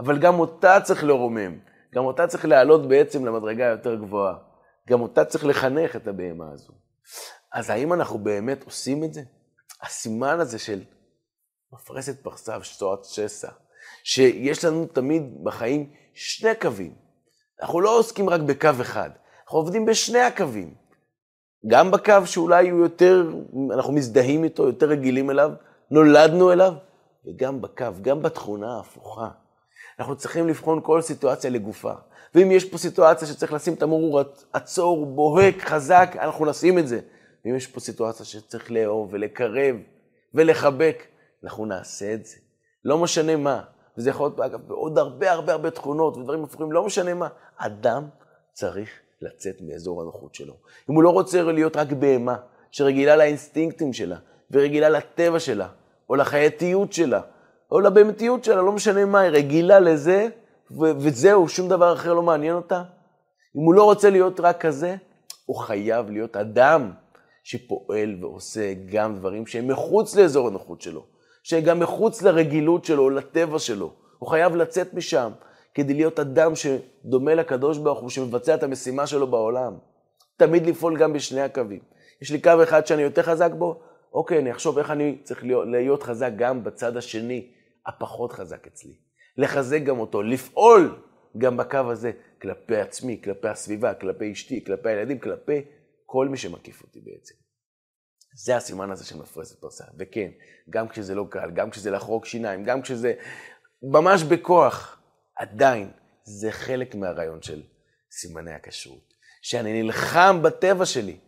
אבל 0.00 0.18
גם 0.18 0.38
אותה 0.38 0.80
צריך 0.80 1.04
לרומם. 1.04 1.58
גם 1.94 2.04
אותה 2.04 2.26
צריך 2.26 2.44
להעלות 2.44 2.88
בעצם 2.88 3.26
למדרגה 3.26 3.66
היותר 3.66 3.94
גבוהה. 3.94 4.34
גם 4.88 5.00
אותה 5.00 5.24
צריך 5.24 5.44
לחנך 5.44 5.96
את 5.96 6.08
הבהמה 6.08 6.52
הזו. 6.52 6.72
אז 7.52 7.70
האם 7.70 7.92
אנחנו 7.92 8.18
באמת 8.18 8.64
עושים 8.64 9.04
את 9.04 9.14
זה? 9.14 9.22
הסימן 9.82 10.40
הזה 10.40 10.58
של 10.58 10.80
מפרסת 11.72 12.22
פרסה 12.22 12.58
ושצועת 12.60 13.04
שסע, 13.04 13.50
שיש 14.04 14.64
לנו 14.64 14.86
תמיד 14.86 15.22
בחיים 15.44 15.92
שני 16.14 16.54
קווים. 16.60 16.94
אנחנו 17.62 17.80
לא 17.80 17.98
עוסקים 17.98 18.30
רק 18.30 18.40
בקו 18.40 18.70
אחד, 18.80 19.10
אנחנו 19.44 19.58
עובדים 19.58 19.86
בשני 19.86 20.20
הקווים. 20.20 20.74
גם 21.66 21.90
בקו 21.90 22.26
שאולי 22.26 22.68
הוא 22.68 22.80
יותר, 22.80 23.32
אנחנו 23.74 23.92
מזדהים 23.92 24.44
איתו, 24.44 24.66
יותר 24.66 24.86
רגילים 24.86 25.30
אליו, 25.30 25.50
נולדנו 25.90 26.52
אליו, 26.52 26.72
וגם 27.26 27.60
בקו, 27.60 27.86
גם 28.02 28.22
בתכונה 28.22 28.76
ההפוכה. 28.76 29.28
אנחנו 30.00 30.16
צריכים 30.16 30.48
לבחון 30.48 30.80
כל 30.82 31.02
סיטואציה 31.02 31.50
לגופה. 31.50 31.92
ואם 32.34 32.50
יש 32.50 32.64
פה 32.64 32.78
סיטואציה 32.78 33.28
שצריך 33.28 33.52
לשים 33.52 33.74
תמרור 33.74 34.20
עצור, 34.52 35.06
בוהק, 35.06 35.62
חזק, 35.62 36.16
אנחנו 36.20 36.46
נשים 36.46 36.78
את 36.78 36.88
זה. 36.88 37.00
ואם 37.44 37.56
יש 37.56 37.66
פה 37.66 37.80
סיטואציה 37.80 38.26
שצריך 38.26 38.70
לאהוב 38.70 39.08
ולקרב 39.12 39.76
ולחבק, 40.34 41.02
אנחנו 41.44 41.66
נעשה 41.66 42.14
את 42.14 42.26
זה. 42.26 42.36
לא 42.84 42.98
משנה 42.98 43.36
מה. 43.36 43.62
וזה 43.98 44.10
יכול 44.10 44.26
להיות, 44.26 44.40
אגב, 44.40 44.60
בעוד 44.66 44.98
הרבה 44.98 45.32
הרבה 45.32 45.52
הרבה 45.52 45.70
תכונות 45.70 46.16
ודברים 46.16 46.44
הפוכים, 46.44 46.72
לא 46.72 46.84
משנה 46.84 47.14
מה. 47.14 47.28
אדם 47.56 48.08
צריך 48.52 48.90
לצאת 49.22 49.56
מאזור 49.60 50.02
הנוחות 50.02 50.34
שלו. 50.34 50.54
אם 50.90 50.94
הוא 50.94 51.02
לא 51.02 51.10
רוצה 51.10 51.42
להיות 51.42 51.76
רק 51.76 51.92
בהמה, 51.92 52.36
שרגילה 52.70 53.16
לאינסטינקטים 53.16 53.92
שלה, 53.92 54.16
ורגילה 54.50 54.88
לטבע 54.88 55.40
שלה, 55.40 55.68
או 56.10 56.16
לחייתיות 56.16 56.92
שלה, 56.92 57.20
או 57.72 57.80
לבהמתיות 57.80 58.44
שלה, 58.44 58.62
לא 58.62 58.72
משנה 58.72 59.04
מה, 59.04 59.20
היא 59.20 59.30
רגילה 59.30 59.80
לזה, 59.80 60.28
ו- 60.70 60.92
וזהו, 60.98 61.48
שום 61.48 61.68
דבר 61.68 61.92
אחר 61.92 62.14
לא 62.14 62.22
מעניין 62.22 62.54
אותה. 62.54 62.82
אם 63.56 63.60
הוא 63.60 63.74
לא 63.74 63.84
רוצה 63.84 64.10
להיות 64.10 64.40
רק 64.40 64.60
כזה, 64.60 64.96
הוא 65.46 65.56
חייב 65.56 66.10
להיות 66.10 66.36
אדם 66.36 66.90
שפועל 67.44 68.16
ועושה 68.20 68.72
גם 68.92 69.16
דברים 69.16 69.46
שהם 69.46 69.68
מחוץ 69.68 70.16
לאזור 70.16 70.48
הנוחות 70.48 70.80
שלו, 70.80 71.06
שהם 71.42 71.64
גם 71.64 71.80
מחוץ 71.80 72.22
לרגילות 72.22 72.84
שלו, 72.84 73.10
לטבע 73.10 73.58
שלו. 73.58 73.92
הוא 74.18 74.28
חייב 74.28 74.56
לצאת 74.56 74.94
משם 74.94 75.30
כדי 75.74 75.94
להיות 75.94 76.20
אדם 76.20 76.52
שדומה 76.54 77.34
לקדוש 77.34 77.78
ברוך 77.78 78.00
הוא, 78.00 78.10
שמבצע 78.10 78.54
את 78.54 78.62
המשימה 78.62 79.06
שלו 79.06 79.26
בעולם. 79.26 79.74
תמיד 80.36 80.66
לפעול 80.66 80.98
גם 80.98 81.12
בשני 81.12 81.40
הקווים. 81.40 81.80
יש 82.22 82.30
לי 82.30 82.40
קו 82.40 82.52
אחד 82.62 82.86
שאני 82.86 83.02
יותר 83.02 83.22
חזק 83.22 83.50
בו, 83.52 83.80
אוקיי, 84.14 84.38
אני 84.38 84.50
אחשוב 84.50 84.78
איך 84.78 84.90
אני 84.90 85.18
צריך 85.22 85.44
להיות, 85.44 85.68
להיות 85.68 86.02
חזק 86.02 86.30
גם 86.36 86.64
בצד 86.64 86.96
השני, 86.96 87.46
הפחות 87.86 88.32
חזק 88.32 88.66
אצלי. 88.66 88.94
לחזק 89.36 89.82
גם 89.82 89.98
אותו, 89.98 90.22
לפעול 90.22 91.02
גם 91.38 91.56
בקו 91.56 91.78
הזה 91.90 92.12
כלפי 92.42 92.76
עצמי, 92.76 93.20
כלפי 93.24 93.48
הסביבה, 93.48 93.94
כלפי 93.94 94.32
אשתי, 94.32 94.64
כלפי 94.64 94.88
הילדים, 94.88 95.18
כלפי 95.18 95.64
כל 96.06 96.28
מי 96.28 96.36
שמקיף 96.36 96.82
אותי 96.82 97.00
בעצם. 97.00 97.34
זה 98.34 98.56
הסימן 98.56 98.90
הזה 98.90 99.04
של 99.04 99.18
מפרסת 99.18 99.60
פרסה. 99.60 99.84
וכן, 99.98 100.30
גם 100.70 100.88
כשזה 100.88 101.14
לא 101.14 101.26
קל, 101.30 101.50
גם 101.50 101.70
כשזה 101.70 101.90
לחרוק 101.90 102.26
שיניים, 102.26 102.64
גם 102.64 102.82
כשזה 102.82 103.14
ממש 103.82 104.22
בכוח, 104.22 105.02
עדיין 105.36 105.90
זה 106.24 106.52
חלק 106.52 106.94
מהרעיון 106.94 107.42
של 107.42 107.62
סימני 108.10 108.52
הכשרות. 108.52 109.10
שאני 109.42 109.82
נלחם 109.82 110.40
בטבע 110.42 110.86
שלי. 110.86 111.18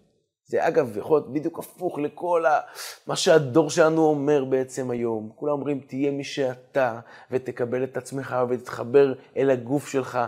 זה 0.53 0.69
אגב 0.69 0.97
יכול 0.99 1.17
להיות 1.17 1.33
בדיוק 1.33 1.59
הפוך 1.59 1.99
לכל 1.99 2.47
ה... 2.47 2.61
מה 3.07 3.17
שהדור 3.17 3.71
שלנו 3.71 4.05
אומר 4.05 4.45
בעצם 4.45 4.91
היום. 4.91 5.31
כולם 5.35 5.53
אומרים, 5.53 5.81
תהיה 5.81 6.11
מי 6.11 6.25
שאתה, 6.25 7.01
ותקבל 7.31 7.85
את 7.85 7.97
עצמך 7.97 8.37
ותתחבר 8.49 9.13
אל 9.37 9.51
הגוף 9.51 9.89
שלך. 9.89 10.19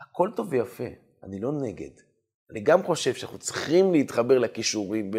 הכל 0.00 0.30
טוב 0.36 0.46
ויפה, 0.50 0.84
אני 1.24 1.40
לא 1.40 1.52
נגד. 1.52 1.90
אני 2.50 2.60
גם 2.60 2.82
חושב 2.82 3.14
שאנחנו 3.14 3.38
צריכים 3.38 3.92
להתחבר 3.92 4.38
לכישורים 4.38 5.10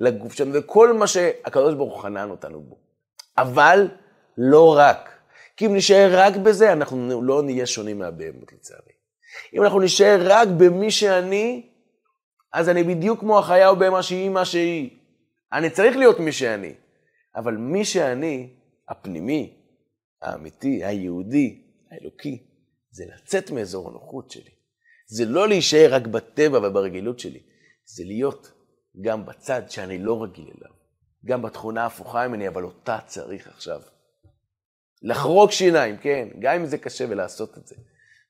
ולגוף 0.00 0.32
שלנו, 0.32 0.54
וכל 0.54 0.92
מה 0.92 1.06
שהקדוש 1.06 1.74
ברוך 1.74 1.94
הוא 1.94 2.02
חנן 2.02 2.30
אותנו 2.30 2.60
בו. 2.60 2.76
אבל 3.38 3.88
לא 4.38 4.76
רק. 4.78 5.10
כי 5.56 5.66
אם 5.66 5.76
נשאר 5.76 6.10
רק 6.12 6.36
בזה, 6.36 6.72
אנחנו 6.72 7.22
לא 7.22 7.42
נהיה 7.42 7.66
שונים 7.66 7.98
מהבהמות 7.98 8.52
לצערי. 8.52 8.92
אם 9.54 9.62
אנחנו 9.62 9.80
נשאר 9.80 10.20
רק 10.24 10.48
במי 10.48 10.90
שאני, 10.90 11.73
אז 12.54 12.68
אני 12.68 12.82
בדיוק 12.82 13.20
כמו 13.20 13.38
החיה 13.38 13.68
או 13.68 13.76
בהמה 13.76 14.02
שהיא 14.02 14.28
מה 14.28 14.44
שהיא. 14.44 14.90
אני 15.52 15.70
צריך 15.70 15.96
להיות 15.96 16.20
מי 16.20 16.32
שאני. 16.32 16.74
אבל 17.36 17.56
מי 17.56 17.84
שאני, 17.84 18.54
הפנימי, 18.88 19.56
האמיתי, 20.22 20.84
היהודי, 20.84 21.62
האלוקי, 21.90 22.46
זה 22.90 23.04
לצאת 23.14 23.50
מאזור 23.50 23.88
הנוחות 23.88 24.30
שלי. 24.30 24.50
זה 25.06 25.24
לא 25.24 25.48
להישאר 25.48 25.88
רק 25.94 26.06
בטבע 26.06 26.58
וברגילות 26.58 27.18
שלי, 27.18 27.42
זה 27.84 28.04
להיות 28.04 28.52
גם 29.00 29.26
בצד 29.26 29.62
שאני 29.70 29.98
לא 29.98 30.22
רגיל 30.22 30.44
אליו, 30.44 30.72
גם 31.24 31.42
בתכונה 31.42 31.82
ההפוכה 31.82 32.28
ממני, 32.28 32.48
אבל 32.48 32.64
אותה 32.64 32.98
צריך 33.06 33.48
עכשיו. 33.48 33.80
לחרוק 35.02 35.50
שיניים, 35.50 35.96
כן, 35.96 36.28
גם 36.40 36.54
אם 36.54 36.66
זה 36.66 36.78
קשה 36.78 37.04
ולעשות 37.08 37.58
את 37.58 37.66
זה. 37.66 37.76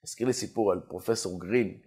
מזכיר 0.05 0.27
לי 0.27 0.33
סיפור 0.33 0.73
על 0.73 0.81
פרופסור 0.89 1.41
גרין, 1.41 1.79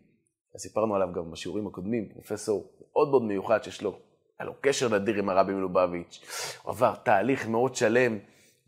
סיפרנו 0.58 0.96
עליו 0.96 1.08
גם 1.14 1.32
בשיעורים 1.32 1.68
הקודמים, 1.68 2.10
פרופסור 2.10 2.68
מאוד 2.92 3.10
מאוד 3.10 3.24
מיוחד 3.24 3.64
שיש 3.64 3.82
לו, 3.82 4.00
היה 4.40 4.48
לו 4.48 4.54
קשר 4.62 5.00
נדיר 5.00 5.16
עם 5.16 5.30
הרבי 5.30 5.54
מלובביץ', 5.54 6.26
הוא 6.64 6.72
עבר 6.72 6.96
תהליך 6.96 7.48
מאוד 7.48 7.76
שלם 7.76 8.18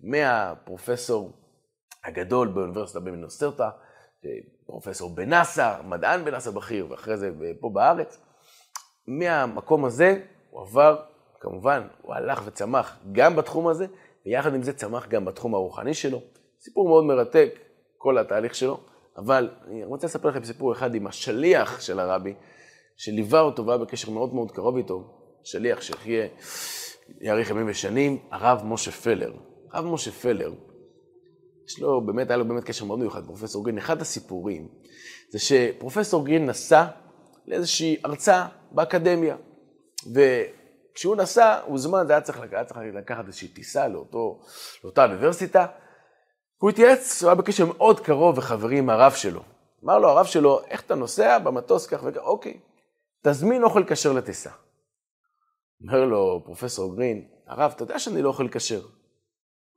מהפרופסור 0.03 1.31
הגדול 2.05 2.47
באוניברסיטה 2.47 2.99
במינסרטה, 2.99 3.69
פרופסור 4.65 5.15
בנאסא, 5.15 5.81
מדען 5.85 6.25
בנאסא 6.25 6.51
בכיר, 6.51 6.87
ואחרי 6.89 7.17
זה 7.17 7.31
פה 7.59 7.69
בארץ. 7.73 8.21
מהמקום 9.07 9.85
הזה 9.85 10.21
הוא 10.49 10.61
עבר, 10.61 11.01
כמובן, 11.39 11.87
הוא 12.01 12.15
הלך 12.15 12.41
וצמח 12.45 12.97
גם 13.11 13.35
בתחום 13.35 13.67
הזה, 13.67 13.85
ויחד 14.25 14.53
עם 14.53 14.63
זה 14.63 14.73
צמח 14.73 15.07
גם 15.07 15.25
בתחום 15.25 15.55
הרוחני 15.55 15.93
שלו. 15.93 16.21
סיפור 16.59 16.87
מאוד 16.87 17.03
מרתק, 17.03 17.59
כל 17.97 18.17
התהליך 18.17 18.55
שלו, 18.55 18.79
אבל 19.19 19.49
אני 19.67 19.83
רוצה 19.85 20.07
לספר 20.07 20.29
לכם 20.29 20.43
סיפור 20.43 20.73
אחד 20.73 20.95
עם 20.95 21.07
השליח 21.07 21.81
של 21.81 21.99
הרבי, 21.99 22.33
שליווה 22.97 23.41
אותו 23.41 23.65
והיה 23.65 23.77
בקשר 23.77 24.11
מאוד 24.11 24.33
מאוד 24.33 24.51
קרוב 24.51 24.77
איתו, 24.77 25.03
שליח 25.43 25.81
שיחיה, 25.81 26.27
יאריך 27.21 27.49
ימים 27.49 27.65
ושנים, 27.69 28.17
הרב 28.31 28.61
משה 28.65 28.91
פלר. 28.91 29.33
הרב 29.71 29.85
משה 29.85 30.11
פלר, 30.11 30.53
יש 31.67 31.79
לו, 31.79 32.01
באמת, 32.05 32.29
היה 32.29 32.37
לו 32.37 32.47
באמת 32.47 32.63
קשר 32.63 32.85
מאוד 32.85 32.99
מיוחד, 32.99 33.25
פרופסור 33.25 33.63
גרין. 33.63 33.77
אחד 33.77 34.01
הסיפורים 34.01 34.67
זה 35.29 35.39
שפרופסור 35.39 36.25
גרין 36.25 36.45
נסע 36.45 36.85
לאיזושהי 37.47 37.97
הרצאה 38.03 38.47
באקדמיה, 38.71 39.35
וכשהוא 40.13 41.15
נסע, 41.15 41.59
הוא 41.65 41.77
זמן, 41.77 42.03
זה 42.07 42.13
היה 42.13 42.21
צריך, 42.21 42.39
היה 42.51 42.65
צריך 42.65 42.79
לקחת 42.93 43.27
איזושהי 43.27 43.47
טיסה 43.47 43.87
לאותו, 43.87 44.41
לאותה 44.83 45.05
אוניברסיטה, 45.05 45.65
הוא 46.61 46.69
התייעץ, 46.69 47.23
הוא 47.23 47.29
היה 47.29 47.35
בקשר 47.35 47.65
מאוד 47.65 47.99
קרוב 47.99 48.37
וחברי 48.37 48.77
עם 48.77 48.89
הרב 48.89 49.11
שלו. 49.11 49.41
אמר 49.83 49.99
לו 49.99 50.09
הרב 50.09 50.25
שלו, 50.25 50.59
איך 50.67 50.81
אתה 50.81 50.95
נוסע 50.95 51.39
במטוס 51.39 51.87
כך 51.87 51.99
וכך? 52.03 52.21
אוקיי, 52.21 52.59
תזמין 53.23 53.63
אוכל 53.63 53.83
כשר 53.87 54.13
לטיסה. 54.13 54.49
אומר 55.81 56.05
לו 56.05 56.41
פרופסור 56.45 56.95
גרין, 56.95 57.27
הרב, 57.47 57.71
אתה 57.75 57.83
יודע 57.83 57.99
שאני 57.99 58.21
לא 58.21 58.29
אוכל 58.29 58.47
כשר. 58.51 58.81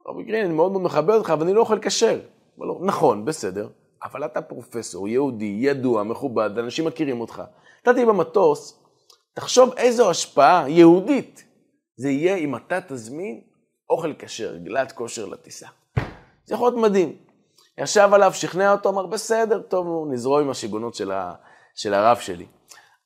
רבי 0.07 0.23
גרין, 0.23 0.45
אני 0.45 0.55
מאוד 0.55 0.73
מאוד 0.73 0.83
מכבד 0.83 1.14
אותך, 1.14 1.31
אבל 1.31 1.42
אני 1.42 1.55
לא 1.55 1.61
אוכל 1.61 1.79
כשר. 1.83 2.21
אומר 2.57 2.66
לו, 2.66 2.81
נכון, 2.85 3.25
בסדר, 3.25 3.68
אבל 4.05 4.25
אתה 4.25 4.42
פרופסור, 4.42 5.09
יהודי, 5.09 5.57
ידוע, 5.61 6.03
מכובד, 6.03 6.59
אנשים 6.59 6.85
מכירים 6.85 7.21
אותך. 7.21 7.42
אתה 7.83 7.92
תהיה 7.92 8.07
במטוס, 8.07 8.83
תחשוב 9.35 9.73
איזו 9.77 10.11
השפעה 10.11 10.68
יהודית 10.68 11.45
זה 11.97 12.11
יהיה 12.11 12.37
אם 12.37 12.57
אתה 12.57 12.81
תזמין 12.88 13.40
אוכל 13.90 14.12
כשר, 14.18 14.57
גלת 14.57 14.92
כושר 14.92 15.27
לטיסה. 15.27 15.68
יכול 16.52 16.68
להיות 16.68 16.90
מדהים. 16.90 17.16
ישב 17.78 18.08
עליו, 18.12 18.32
שכנע 18.34 18.72
אותו, 18.72 18.88
אמר, 18.88 19.06
בסדר, 19.06 19.62
טוב, 19.62 20.08
נזרום 20.10 20.40
עם 20.40 20.50
השיגונות 20.50 20.94
של, 20.94 21.12
ה, 21.12 21.34
של 21.74 21.94
הרב 21.94 22.16
שלי. 22.18 22.46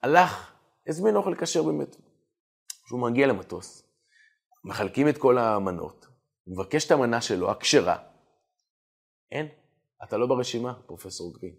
הלך, 0.02 0.52
הזמין 0.88 1.16
אוכל 1.16 1.34
כשר 1.34 1.62
באמת. 1.62 1.96
כשהוא 2.84 3.00
מגיע 3.00 3.26
למטוס, 3.26 3.82
מחלקים 4.64 5.08
את 5.08 5.18
כל 5.18 5.38
המנות, 5.38 6.06
הוא 6.44 6.54
מבקש 6.54 6.86
את 6.86 6.90
המנה 6.90 7.20
שלו, 7.20 7.50
הכשרה. 7.50 7.96
אין, 9.32 9.48
אתה 10.04 10.16
לא 10.16 10.26
ברשימה, 10.26 10.74
פרופסור 10.86 11.34
גרין. 11.38 11.54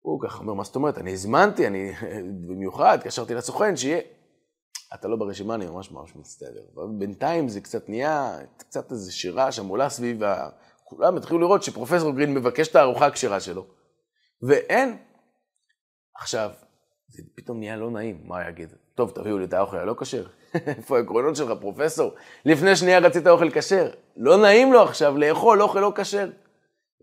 הוא 0.00 0.20
ככה 0.22 0.38
אומר, 0.38 0.54
מה 0.54 0.64
זאת 0.64 0.76
אומרת? 0.76 0.98
אני 0.98 1.12
הזמנתי, 1.12 1.66
אני 1.66 1.92
במיוחד, 2.48 2.98
התקשרתי 2.98 3.34
לסוכן, 3.34 3.76
שיהיה. 3.76 4.00
אתה 4.94 5.08
לא 5.08 5.16
ברשימה, 5.16 5.54
אני 5.54 5.66
ממש 5.66 5.90
ממש 5.90 6.16
מצטער. 6.16 6.48
בינתיים 6.98 7.48
זה 7.48 7.60
קצת 7.60 7.88
נהיה, 7.88 8.38
קצת 8.56 8.92
איזו 8.92 9.16
שירה 9.16 9.52
שם 9.52 9.68
עולה 9.68 9.88
סביב. 9.88 10.22
כולם 10.96 11.16
התחילו 11.16 11.38
לראות 11.40 11.62
שפרופסור 11.62 12.12
גרין 12.12 12.34
מבקש 12.34 12.68
את 12.68 12.76
הארוחה 12.76 13.06
הכשרה 13.06 13.40
שלו, 13.40 13.66
ואין. 14.42 14.98
עכשיו, 16.20 16.50
זה 17.08 17.22
פתאום 17.34 17.58
נהיה 17.58 17.76
לא 17.76 17.90
נעים, 17.90 18.20
מה 18.24 18.48
יגיד? 18.48 18.74
טוב, 18.94 19.10
תביאו 19.10 19.38
לי 19.38 19.44
את 19.44 19.52
האוכל 19.52 19.76
הלא 19.76 19.94
כשר. 19.98 20.26
איפה 20.66 20.96
העקרונות 20.96 21.36
שלך, 21.36 21.50
פרופסור? 21.60 22.14
לפני 22.44 22.76
שנייה 22.76 22.98
רצית 22.98 23.26
אוכל 23.26 23.50
כשר. 23.50 23.90
לא 24.16 24.42
נעים 24.42 24.72
לו 24.72 24.82
עכשיו 24.82 25.18
לאכול 25.18 25.62
אוכל 25.62 25.80
לא 25.80 25.92
כשר. 25.96 26.30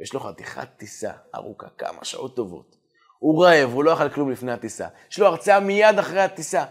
יש 0.01 0.13
לו 0.13 0.19
חתיכת 0.19 0.67
טיסה 0.77 1.11
ארוכה, 1.35 1.67
כמה 1.77 2.05
שעות 2.05 2.35
טובות. 2.35 2.75
הוא 3.19 3.45
רעב, 3.45 3.69
הוא 3.69 3.83
לא 3.83 3.93
אכל 3.93 4.09
כלום 4.09 4.31
לפני 4.31 4.51
הטיסה. 4.51 4.87
יש 5.11 5.19
לו 5.19 5.25
הרצאה 5.25 5.59
מיד 5.59 5.99
אחרי 5.99 6.21
הטיסה. 6.21 6.65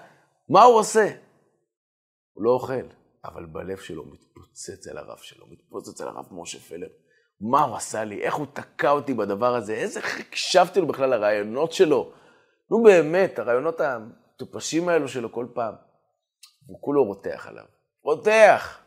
מה 0.49 0.63
הוא 0.63 0.75
עושה? 0.79 1.09
הוא 2.33 2.45
לא 2.45 2.51
אוכל, 2.51 2.89
אבל 3.25 3.47
בלב 3.47 3.79
שלו 3.79 4.05
מתפוצץ 4.05 4.87
על 4.91 4.99
הרב 4.99 5.19
שלו, 5.19 5.47
מתפוצץ 5.47 6.01
על 6.01 6.09
הרב 6.09 6.27
משה 6.31 6.59
פלר. 6.59 6.89
מה 7.41 7.63
הוא 7.63 7.77
עשה 7.77 8.05
לי? 8.05 8.23
איך 8.23 8.35
הוא 8.35 8.47
תקע 8.53 8.91
אותי 8.91 9.15
בדבר 9.15 9.55
הזה? 9.55 9.75
איזה 9.75 10.01
הקשבתי 10.01 10.81
לו 10.81 10.87
בכלל 10.87 11.11
לרעיונות 11.11 11.73
שלו? 11.73 12.13
נו 12.71 12.83
באמת, 12.83 13.39
הרעיונות 13.39 13.81
המטופשים 13.81 14.89
האלו 14.89 15.09
שלו 15.09 15.33
כל 15.33 15.47
פעם. 15.55 15.75
הוא 16.67 16.79
כולו 16.81 17.05
רותח 17.05 17.47
עליו. 17.49 17.65
רותח! 18.03 18.79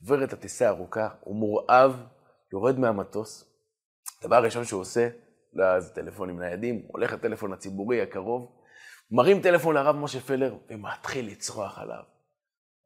עובר 0.00 0.24
את 0.24 0.32
הטיסה 0.32 0.66
הארוכה, 0.66 1.08
הוא 1.20 1.36
מורעב, 1.36 2.02
יורד 2.52 2.78
מהמטוס. 2.78 3.44
הדבר 4.22 4.36
הראשון 4.36 4.64
שהוא 4.64 4.80
עושה, 4.80 5.08
לא 5.52 5.64
היה 5.64 5.76
איזה 5.76 5.94
טלפונים 5.94 6.40
ניידים, 6.40 6.86
הולך 6.88 7.12
לטלפון 7.12 7.52
הציבורי 7.52 8.02
הקרוב, 8.02 8.52
מרים 9.10 9.42
טלפון 9.42 9.74
לרב 9.74 9.96
משה 9.96 10.20
פלר 10.20 10.54
ומתחיל 10.70 11.26
לצרוח 11.26 11.78
עליו. 11.78 12.02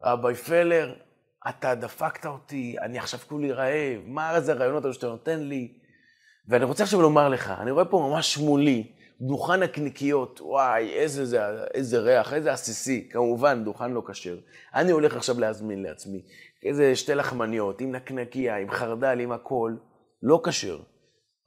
רבי 0.03 0.35
פלר, 0.35 0.95
אתה 1.49 1.75
דפקת 1.75 2.27
אותי, 2.27 2.77
אני 2.81 2.99
עכשיו 2.99 3.21
כולי 3.21 3.53
רעב, 3.53 4.01
מה 4.07 4.41
זה 4.41 4.53
הרעיונות 4.53 4.85
האלה 4.85 4.95
שאתה 4.95 5.07
נותן 5.07 5.41
לי? 5.41 5.79
ואני 6.49 6.65
רוצה 6.65 6.83
עכשיו 6.83 7.03
לומר 7.03 7.29
לך, 7.29 7.53
אני 7.61 7.71
רואה 7.71 7.85
פה 7.85 8.09
ממש 8.11 8.39
מולי, 8.39 8.93
דוכן 9.21 9.63
הקניקיות, 9.63 10.41
וואי, 10.41 10.93
איזה, 10.93 11.25
זה, 11.25 11.41
איזה 11.75 11.99
ריח, 11.99 12.33
איזה 12.33 12.53
עסיסי, 12.53 13.09
כמובן, 13.13 13.65
דוכן 13.65 13.93
לא 13.93 14.03
כשר. 14.09 14.39
אני 14.75 14.93
הולך 14.93 15.17
עכשיו 15.17 15.41
להזמין 15.41 15.83
לעצמי 15.83 16.23
איזה 16.63 16.97
שתי 16.97 17.15
לחמניות, 17.15 17.81
עם 17.81 17.93
נקנקיה, 17.93 18.57
עם 18.57 18.71
חרדל, 18.71 19.21
עם 19.21 19.33
הכל, 19.33 19.77
לא 20.23 20.41
כשר. 20.45 20.81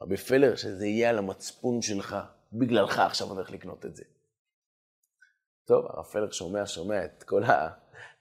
רבי 0.01 0.17
פלר, 0.17 0.55
שזה 0.55 0.85
יהיה 0.85 1.09
על 1.09 1.17
המצפון 1.17 1.81
שלך, 1.81 2.15
בגללך 2.53 2.99
עכשיו 2.99 3.27
אני 3.27 3.35
הולך 3.35 3.51
לקנות 3.51 3.85
את 3.85 3.95
זה. 3.95 4.03
טוב, 5.67 5.85
הרב 5.85 6.05
פלר 6.05 6.31
שומע, 6.31 6.65
שומע 6.65 7.05
את 7.05 7.23
כל 7.23 7.43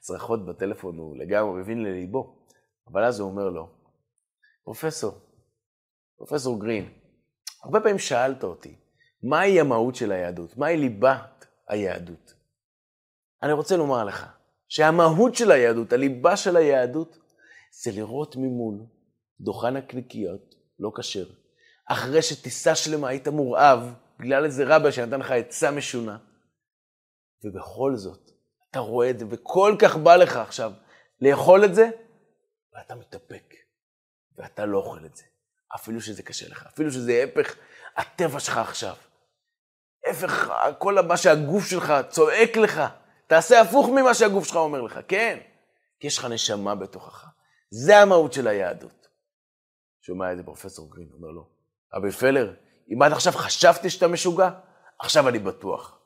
הצרחות 0.02 0.46
בטלפון, 0.46 0.98
הוא 0.98 1.18
לגמרי 1.18 1.60
מבין 1.60 1.82
לליבו. 1.82 2.46
אבל 2.92 3.04
אז 3.04 3.20
הוא 3.20 3.30
אומר 3.30 3.48
לו, 3.48 3.68
פרופסור, 4.64 5.12
פרופסור 6.16 6.60
גרין, 6.60 6.92
הרבה 7.64 7.80
פעמים 7.80 7.98
שאלת 7.98 8.44
אותי, 8.44 8.76
מהי 9.22 9.60
המהות 9.60 9.94
של 9.94 10.12
היהדות? 10.12 10.56
מהי 10.56 10.76
ליבת 10.76 11.46
היהדות? 11.68 12.34
אני 13.42 13.52
רוצה 13.52 13.76
לומר 13.76 14.04
לך, 14.04 14.26
שהמהות 14.68 15.34
של 15.34 15.50
היהדות, 15.50 15.92
הליבה 15.92 16.36
של 16.36 16.56
היהדות, 16.56 17.18
זה 17.82 17.90
לראות 17.92 18.36
ממול 18.36 18.86
דוכן 19.40 19.76
הקניקיות, 19.76 20.54
לא 20.78 20.92
כשר. 20.96 21.26
אחרי 21.88 22.22
שטיסה 22.22 22.74
שלמה 22.74 23.08
היית 23.08 23.28
מורעב, 23.28 23.94
בגלל 24.20 24.44
איזה 24.44 24.64
רבה 24.66 24.92
שנתן 24.92 25.20
לך 25.20 25.30
עצה 25.30 25.70
משונה. 25.70 26.18
ובכל 27.44 27.96
זאת, 27.96 28.30
אתה 28.72 28.80
רואה 28.80 29.10
את 29.10 29.18
זה, 29.18 29.24
וכל 29.30 29.76
כך 29.78 29.96
בא 29.96 30.16
לך 30.16 30.36
עכשיו 30.36 30.72
לאכול 31.20 31.64
את 31.64 31.74
זה, 31.74 31.90
ואתה 32.74 32.94
מתאפק, 32.94 33.54
ואתה 34.38 34.66
לא 34.66 34.78
אוכל 34.78 35.06
את 35.06 35.16
זה. 35.16 35.24
אפילו 35.74 36.00
שזה 36.00 36.22
קשה 36.22 36.48
לך, 36.48 36.66
אפילו 36.66 36.90
שזה 36.90 37.24
הפך 37.24 37.56
הטבע 37.96 38.40
שלך 38.40 38.58
עכשיו. 38.58 38.94
הפך 40.10 40.52
כל 40.78 40.94
מה 40.94 41.16
שהגוף 41.16 41.66
שלך 41.66 41.92
צועק 42.08 42.56
לך. 42.56 42.82
תעשה 43.26 43.60
הפוך 43.60 43.88
ממה 43.88 44.14
שהגוף 44.14 44.46
שלך 44.46 44.56
אומר 44.56 44.80
לך, 44.80 45.00
כן. 45.08 45.38
כי 46.00 46.06
יש 46.06 46.18
לך 46.18 46.24
נשמה 46.24 46.74
בתוכך. 46.74 47.26
זה 47.70 47.98
המהות 47.98 48.32
של 48.32 48.48
היהדות. 48.48 49.06
שומע 50.00 50.30
איזה 50.30 50.42
פרופסור 50.42 50.90
גרין, 50.90 51.08
אומר 51.12 51.28
לו, 51.28 51.48
רבי 51.94 52.10
פלר, 52.10 52.54
אם 52.92 53.02
עד 53.02 53.12
עכשיו 53.12 53.32
חשבתי 53.32 53.90
שאתה 53.90 54.08
משוגע, 54.08 54.50
עכשיו 54.98 55.28
אני 55.28 55.38
בטוח. 55.38 55.98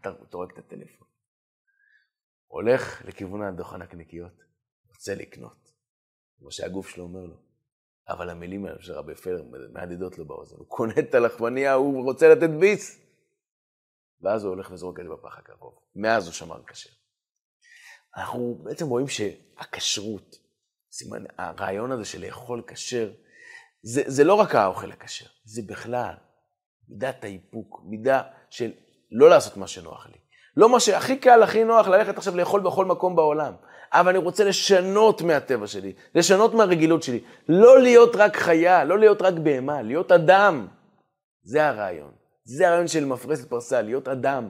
אתה 0.00 0.12
טורק 0.30 0.52
את 0.52 0.58
הטלפון. 0.58 1.07
הולך 2.48 3.02
לכיוון 3.04 3.42
הדוכן 3.42 3.82
הקניקיות, 3.82 4.32
רוצה 4.88 5.14
לקנות. 5.14 5.72
כמו 6.38 6.52
שהגוף 6.52 6.88
שלו 6.88 7.04
אומר 7.04 7.24
לו. 7.24 7.36
אבל 8.08 8.30
המילים 8.30 8.66
האלה 8.66 8.82
של 8.82 8.92
רבי 8.92 9.14
פלר 9.14 9.42
מהדהדות 9.72 10.18
לו 10.18 10.24
באוזן. 10.26 10.56
הוא 10.56 10.66
קונה 10.66 10.94
את 10.98 11.14
הלחמניה, 11.14 11.72
הוא 11.74 12.04
רוצה 12.04 12.28
לתת 12.28 12.50
ביס. 12.60 13.00
ואז 14.20 14.44
הוא 14.44 14.50
הולך 14.54 14.70
וזורק 14.70 15.00
את 15.00 15.04
זה 15.04 15.10
בפח 15.10 15.38
הקרוב. 15.38 15.78
מאז 15.94 16.26
הוא 16.26 16.32
שמר 16.32 16.64
כשר. 16.66 16.90
אנחנו 18.16 18.60
בעצם 18.64 18.86
רואים 18.86 19.06
שהכשרות, 19.08 20.36
סימן, 20.92 21.24
הרעיון 21.38 21.92
הזה 21.92 22.04
של 22.04 22.26
לאכול 22.26 22.62
כשר, 22.66 23.12
זה, 23.82 24.02
זה 24.06 24.24
לא 24.24 24.34
רק 24.34 24.54
האוכל 24.54 24.92
הכשר, 24.92 25.26
זה 25.44 25.62
בכלל 25.66 26.14
מידת 26.88 27.24
האיפוק, 27.24 27.80
מידה 27.84 28.22
של 28.50 28.72
לא 29.10 29.30
לעשות 29.30 29.56
מה 29.56 29.66
שנוח 29.66 30.06
לי. 30.06 30.18
לא 30.58 30.68
מה 30.68 30.80
שהכי 30.80 31.16
קל, 31.16 31.42
הכי 31.42 31.64
נוח 31.64 31.88
ללכת 31.88 32.18
עכשיו 32.18 32.36
לאכול 32.36 32.60
בכל 32.60 32.84
מקום 32.84 33.16
בעולם. 33.16 33.52
אבל 33.92 34.08
אני 34.08 34.18
רוצה 34.18 34.44
לשנות 34.44 35.22
מהטבע 35.22 35.66
שלי, 35.66 35.92
לשנות 36.14 36.54
מהרגילות 36.54 37.02
שלי. 37.02 37.20
לא 37.48 37.80
להיות 37.80 38.16
רק 38.16 38.36
חיה, 38.36 38.84
לא 38.84 38.98
להיות 38.98 39.22
רק 39.22 39.34
בהמה, 39.34 39.82
להיות 39.82 40.12
אדם. 40.12 40.66
זה 41.42 41.68
הרעיון. 41.68 42.10
זה 42.44 42.68
הרעיון 42.68 42.88
של 42.88 43.04
מפרסת 43.04 43.48
פרסה, 43.48 43.82
להיות 43.82 44.08
אדם. 44.08 44.48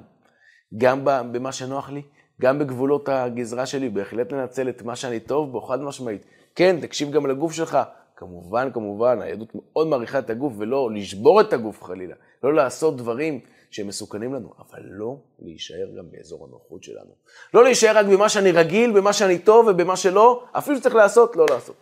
גם 0.78 1.04
במה 1.04 1.52
שנוח 1.52 1.90
לי, 1.90 2.02
גם 2.40 2.58
בגבולות 2.58 3.08
הגזרה 3.08 3.66
שלי, 3.66 3.88
בהחלט 3.88 4.32
לנצל 4.32 4.68
את 4.68 4.82
מה 4.82 4.96
שאני 4.96 5.20
טוב 5.20 5.52
בו, 5.52 5.60
חד 5.60 5.80
משמעית. 5.80 6.24
כן, 6.54 6.76
תקשיב 6.80 7.10
גם 7.10 7.26
לגוף 7.26 7.52
שלך. 7.52 7.78
כמובן, 8.16 8.70
כמובן, 8.72 9.22
היהדות 9.22 9.48
מאוד 9.54 9.86
מעריכה 9.86 10.18
את 10.18 10.30
הגוף, 10.30 10.52
ולא 10.58 10.90
לשבור 10.94 11.40
את 11.40 11.52
הגוף 11.52 11.84
חלילה. 11.84 12.14
לא 12.42 12.54
לעשות 12.54 12.96
דברים 12.96 13.40
שהם 13.70 13.86
מסוכנים 13.86 14.34
לנו, 14.34 14.52
אבל 14.58 14.82
לא 14.82 15.16
להישאר 15.38 15.88
גם 15.98 16.10
באזור 16.10 16.46
הנוחות 16.46 16.82
שלנו. 16.82 17.14
לא 17.54 17.64
להישאר 17.64 17.98
רק 17.98 18.06
במה 18.06 18.28
שאני 18.28 18.52
רגיל, 18.52 18.92
במה 18.92 19.12
שאני 19.12 19.38
טוב 19.38 19.66
ובמה 19.70 19.96
שלא, 19.96 20.44
אפילו 20.52 20.76
שצריך 20.76 20.94
לעשות, 20.94 21.36
לא 21.36 21.46
לעשות. 21.50 21.76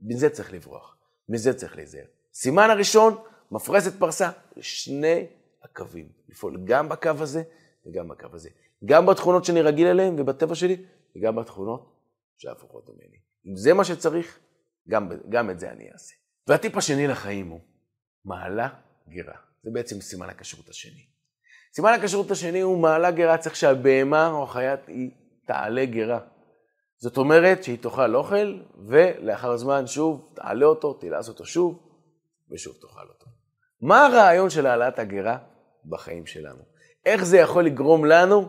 מזה 0.00 0.30
צריך 0.30 0.52
לברוח, 0.52 0.96
מזה 1.28 1.54
צריך 1.54 1.76
להיזהר. 1.76 2.04
סימן 2.34 2.70
הראשון, 2.70 3.16
מפרסת 3.50 3.98
פרסה, 3.98 4.30
שני 4.60 5.26
הקווים. 5.62 6.08
לפעול 6.28 6.58
גם 6.64 6.88
בקו 6.88 7.10
הזה 7.20 7.42
וגם 7.86 8.08
בקו 8.08 8.26
הזה. 8.32 8.48
גם 8.84 9.06
בתכונות 9.06 9.44
שאני 9.44 9.62
רגיל 9.62 9.86
אליהן 9.86 10.20
ובטבע 10.20 10.54
שלי, 10.54 10.84
וגם 11.16 11.36
בתכונות 11.36 11.92
שהפוכות 12.36 12.88
ממני. 12.88 13.16
אם 13.46 13.56
זה 13.56 13.74
מה 13.74 13.84
שצריך, 13.84 14.38
גם, 14.88 15.08
גם 15.28 15.50
את 15.50 15.60
זה 15.60 15.70
אני 15.70 15.92
אעשה. 15.92 16.14
והטיפ 16.48 16.76
השני 16.76 17.06
לחיים 17.06 17.48
הוא 17.48 17.60
מעלה 18.24 18.68
גרה. 19.08 19.51
זה 19.64 19.70
בעצם 19.72 20.00
סימן 20.00 20.28
הכשרות 20.28 20.68
השני. 20.68 21.06
סימן 21.74 21.92
הכשרות 21.92 22.30
השני 22.30 22.60
הוא 22.60 22.78
מעלה 22.78 23.10
גרה, 23.10 23.38
צריך 23.38 23.56
שהבהמה 23.56 24.30
או 24.30 24.42
החיה 24.42 24.76
היא 24.86 25.10
תעלה 25.46 25.84
גרה. 25.84 26.20
זאת 26.98 27.16
אומרת 27.16 27.64
שהיא 27.64 27.78
תאכל 27.78 28.14
אוכל, 28.14 28.60
ולאחר 28.88 29.56
זמן 29.56 29.86
שוב 29.86 30.32
תעלה 30.34 30.66
אותו, 30.66 30.92
תלעס 30.92 31.28
אותו 31.28 31.44
שוב, 31.44 31.78
ושוב 32.52 32.74
תאכל 32.80 33.08
אותו. 33.08 33.26
מה 33.80 34.06
הרעיון 34.06 34.50
של 34.50 34.66
העלאת 34.66 34.98
הגרה 34.98 35.38
בחיים 35.88 36.26
שלנו? 36.26 36.62
איך 37.06 37.24
זה 37.24 37.38
יכול 37.38 37.66
לגרום 37.66 38.04
לנו 38.04 38.48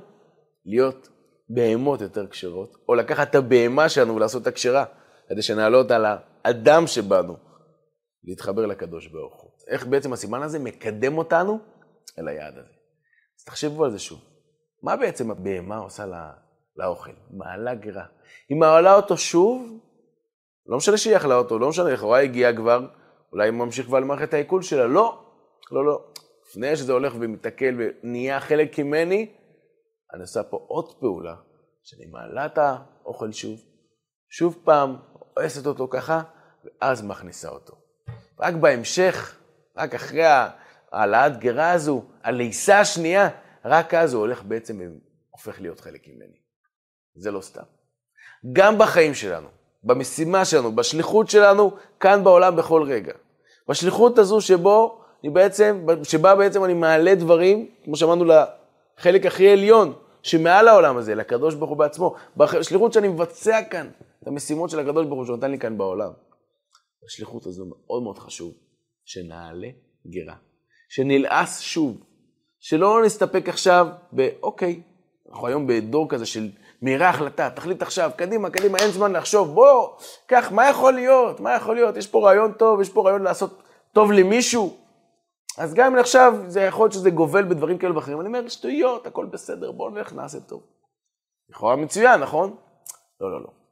להיות 0.66 1.10
בהמות 1.50 2.02
יותר 2.02 2.28
כשרות, 2.28 2.78
או 2.90 2.96
לקחת 2.96 3.30
את 3.30 3.36
הבהמה 3.36 3.90
שלנו 3.90 4.16
ולעשות 4.16 4.42
את 4.42 4.48
הכשרה, 4.48 4.86
כדי 5.30 5.42
שנעלה 5.42 5.78
אותה 5.78 5.98
לאדם 5.98 6.88
שבנו, 6.88 7.38
להתחבר 8.24 8.66
לקדוש 8.66 9.08
ברוך 9.08 9.42
הוא. 9.42 9.52
איך 9.68 9.86
בעצם 9.86 10.14
הסימן 10.14 10.42
הזה 10.42 10.60
מקדם 10.60 11.18
אותנו 11.18 11.60
אל 12.20 12.28
היעד 12.28 12.58
הזה. 12.58 12.74
אז 13.40 13.44
תחשבו 13.46 13.86
על 13.86 13.92
זה 13.92 14.00
שוב. 14.00 14.20
מה 14.84 14.98
בעצם 14.98 15.32
הבהמה 15.32 15.78
עושה 15.78 16.06
לא, 16.06 16.18
לאוכל? 16.76 17.12
מעלה 17.32 17.76
גרה. 17.76 18.06
היא 18.50 18.58
מעלה 18.58 18.96
אותו 18.96 19.18
שוב, 19.18 19.80
לא 20.66 20.78
משנה 20.78 20.98
שהיא 20.98 21.18
אכלה 21.18 21.36
אותו, 21.36 21.60
לא 21.60 21.70
משנה, 21.70 21.90
לכאורה 21.90 22.20
הגיעה 22.20 22.56
כבר, 22.56 22.88
אולי 23.32 23.48
היא 23.48 23.54
ממשיך 23.54 23.86
כבר 23.86 24.00
למערכת 24.00 24.34
העיכול 24.34 24.62
שלה, 24.62 24.88
לא, 24.88 25.26
לא, 25.72 25.86
לא. 25.86 26.06
לפני 26.50 26.76
שזה 26.76 26.94
הולך 26.94 27.14
ומתקל 27.20 27.76
ונהיה 27.78 28.40
חלק 28.40 28.80
ממני, 28.80 29.32
אני 30.14 30.22
עושה 30.22 30.44
פה 30.44 30.66
עוד 30.68 31.00
פעולה, 31.00 31.36
שאני 31.84 32.06
מעלה 32.06 32.46
את 32.46 32.58
האוכל 32.58 33.32
שוב, 33.32 33.60
שוב 34.30 34.58
פעם, 34.64 34.96
עושה 35.38 35.70
אותו 35.70 35.88
ככה, 35.88 36.22
ואז 36.66 37.04
מכניסה 37.04 37.50
אותו. 37.50 37.76
רק 38.40 38.54
בהמשך, 38.54 39.38
רק 39.78 39.96
אחרי 39.96 40.24
העלאת 40.92 41.40
גרה 41.40 41.72
הזו, 41.72 42.04
הלעיסה 42.24 42.80
השנייה, 42.80 43.30
רק 43.66 43.94
אז 43.94 44.14
הוא 44.14 44.22
הולך 44.22 44.44
בעצם 44.44 44.80
והופך 44.80 45.62
להיות 45.62 45.80
חלק 45.80 46.08
ממני. 46.08 46.38
זה 47.16 47.32
לא 47.32 47.42
סתם. 47.42 47.64
גם 48.54 48.78
בחיים 48.78 49.14
שלנו, 49.14 49.48
במשימה 49.84 50.46
שלנו, 50.46 50.76
בשליחות 50.76 51.30
שלנו, 51.30 51.72
כאן 52.00 52.24
בעולם 52.24 52.56
בכל 52.56 52.84
רגע. 52.88 53.14
בשליחות 53.70 54.18
הזו 54.18 54.42
שבו 54.42 55.04
אני 55.24 55.32
בעצם, 55.32 55.86
שבה 56.04 56.36
בעצם 56.36 56.64
אני 56.64 56.74
מעלה 56.74 57.16
דברים, 57.16 57.72
כמו 57.84 57.96
שאמרנו, 57.96 58.26
לחלק 58.26 59.26
הכי 59.26 59.50
עליון, 59.50 59.94
שמעל 60.22 60.68
העולם 60.68 60.98
הזה, 60.98 61.16
לקדוש 61.16 61.56
ברוך 61.56 61.70
הוא 61.70 61.78
בעצמו. 61.78 62.16
בשליחות 62.38 62.94
שאני 62.94 63.08
מבצע 63.08 63.64
כאן, 63.70 63.90
את 64.24 64.28
המשימות 64.28 64.70
של 64.70 64.80
הקדוש 64.80 65.06
ברוך 65.06 65.28
הוא 65.28 65.36
שנתן 65.36 65.52
לי 65.52 65.60
כאן 65.60 65.78
בעולם. 65.78 66.12
השליחות 67.06 67.46
הזו 67.46 67.66
מאוד 67.66 68.04
מאוד 68.04 68.20
חשוב, 68.20 68.54
שנעלה 69.06 69.68
גרה, 70.08 70.36
שנלעס 70.90 71.60
שוב, 71.60 72.04
שלא 72.60 73.04
נסתפק 73.06 73.50
עכשיו 73.50 73.88
באוקיי, 74.12 74.82
אנחנו 75.30 75.48
היום 75.48 75.68
בדור 75.68 76.10
כזה 76.10 76.26
של 76.26 76.50
מהירה 76.82 77.10
החלטה, 77.10 77.50
תחליט 77.50 77.82
עכשיו, 77.82 78.12
קדימה, 78.16 78.50
קדימה, 78.50 78.78
אין 78.78 78.92
זמן 78.92 79.14
לחשוב, 79.14 79.54
בוא, 79.54 79.90
קח, 80.28 80.52
מה 80.52 80.70
יכול 80.70 80.94
להיות, 80.94 81.40
מה 81.40 81.56
יכול 81.56 81.76
להיות, 81.76 81.98
יש 81.98 82.08
פה 82.08 82.28
רעיון 82.28 82.54
טוב, 82.54 82.82
יש 82.82 82.90
פה 82.90 83.04
רעיון 83.04 83.22
לעשות 83.22 83.64
טוב 83.94 84.12
למישהו, 84.12 84.78
אז 85.58 85.74
גם 85.74 85.94
אם 85.94 86.00
עכשיו 86.00 86.34
זה 86.48 86.62
יכול 86.62 86.84
להיות 86.84 86.94
שזה 86.94 87.10
גובל 87.10 87.44
בדברים 87.44 87.78
כאלה 87.78 87.96
ואחרים, 87.96 88.20
אני 88.20 88.28
אומר, 88.28 88.48
שטויות, 88.48 89.08
הכל 89.08 89.26
בסדר, 89.26 89.72
בואו 89.72 89.90
נלך, 89.90 90.14
נעשה 90.14 90.40
טוב. 90.40 90.64
לכאורה 91.50 91.76
מצוין, 91.76 92.22
נכון? 92.22 92.56
לא, 93.22 93.32
לא, 93.32 93.42
לא. 93.42 93.63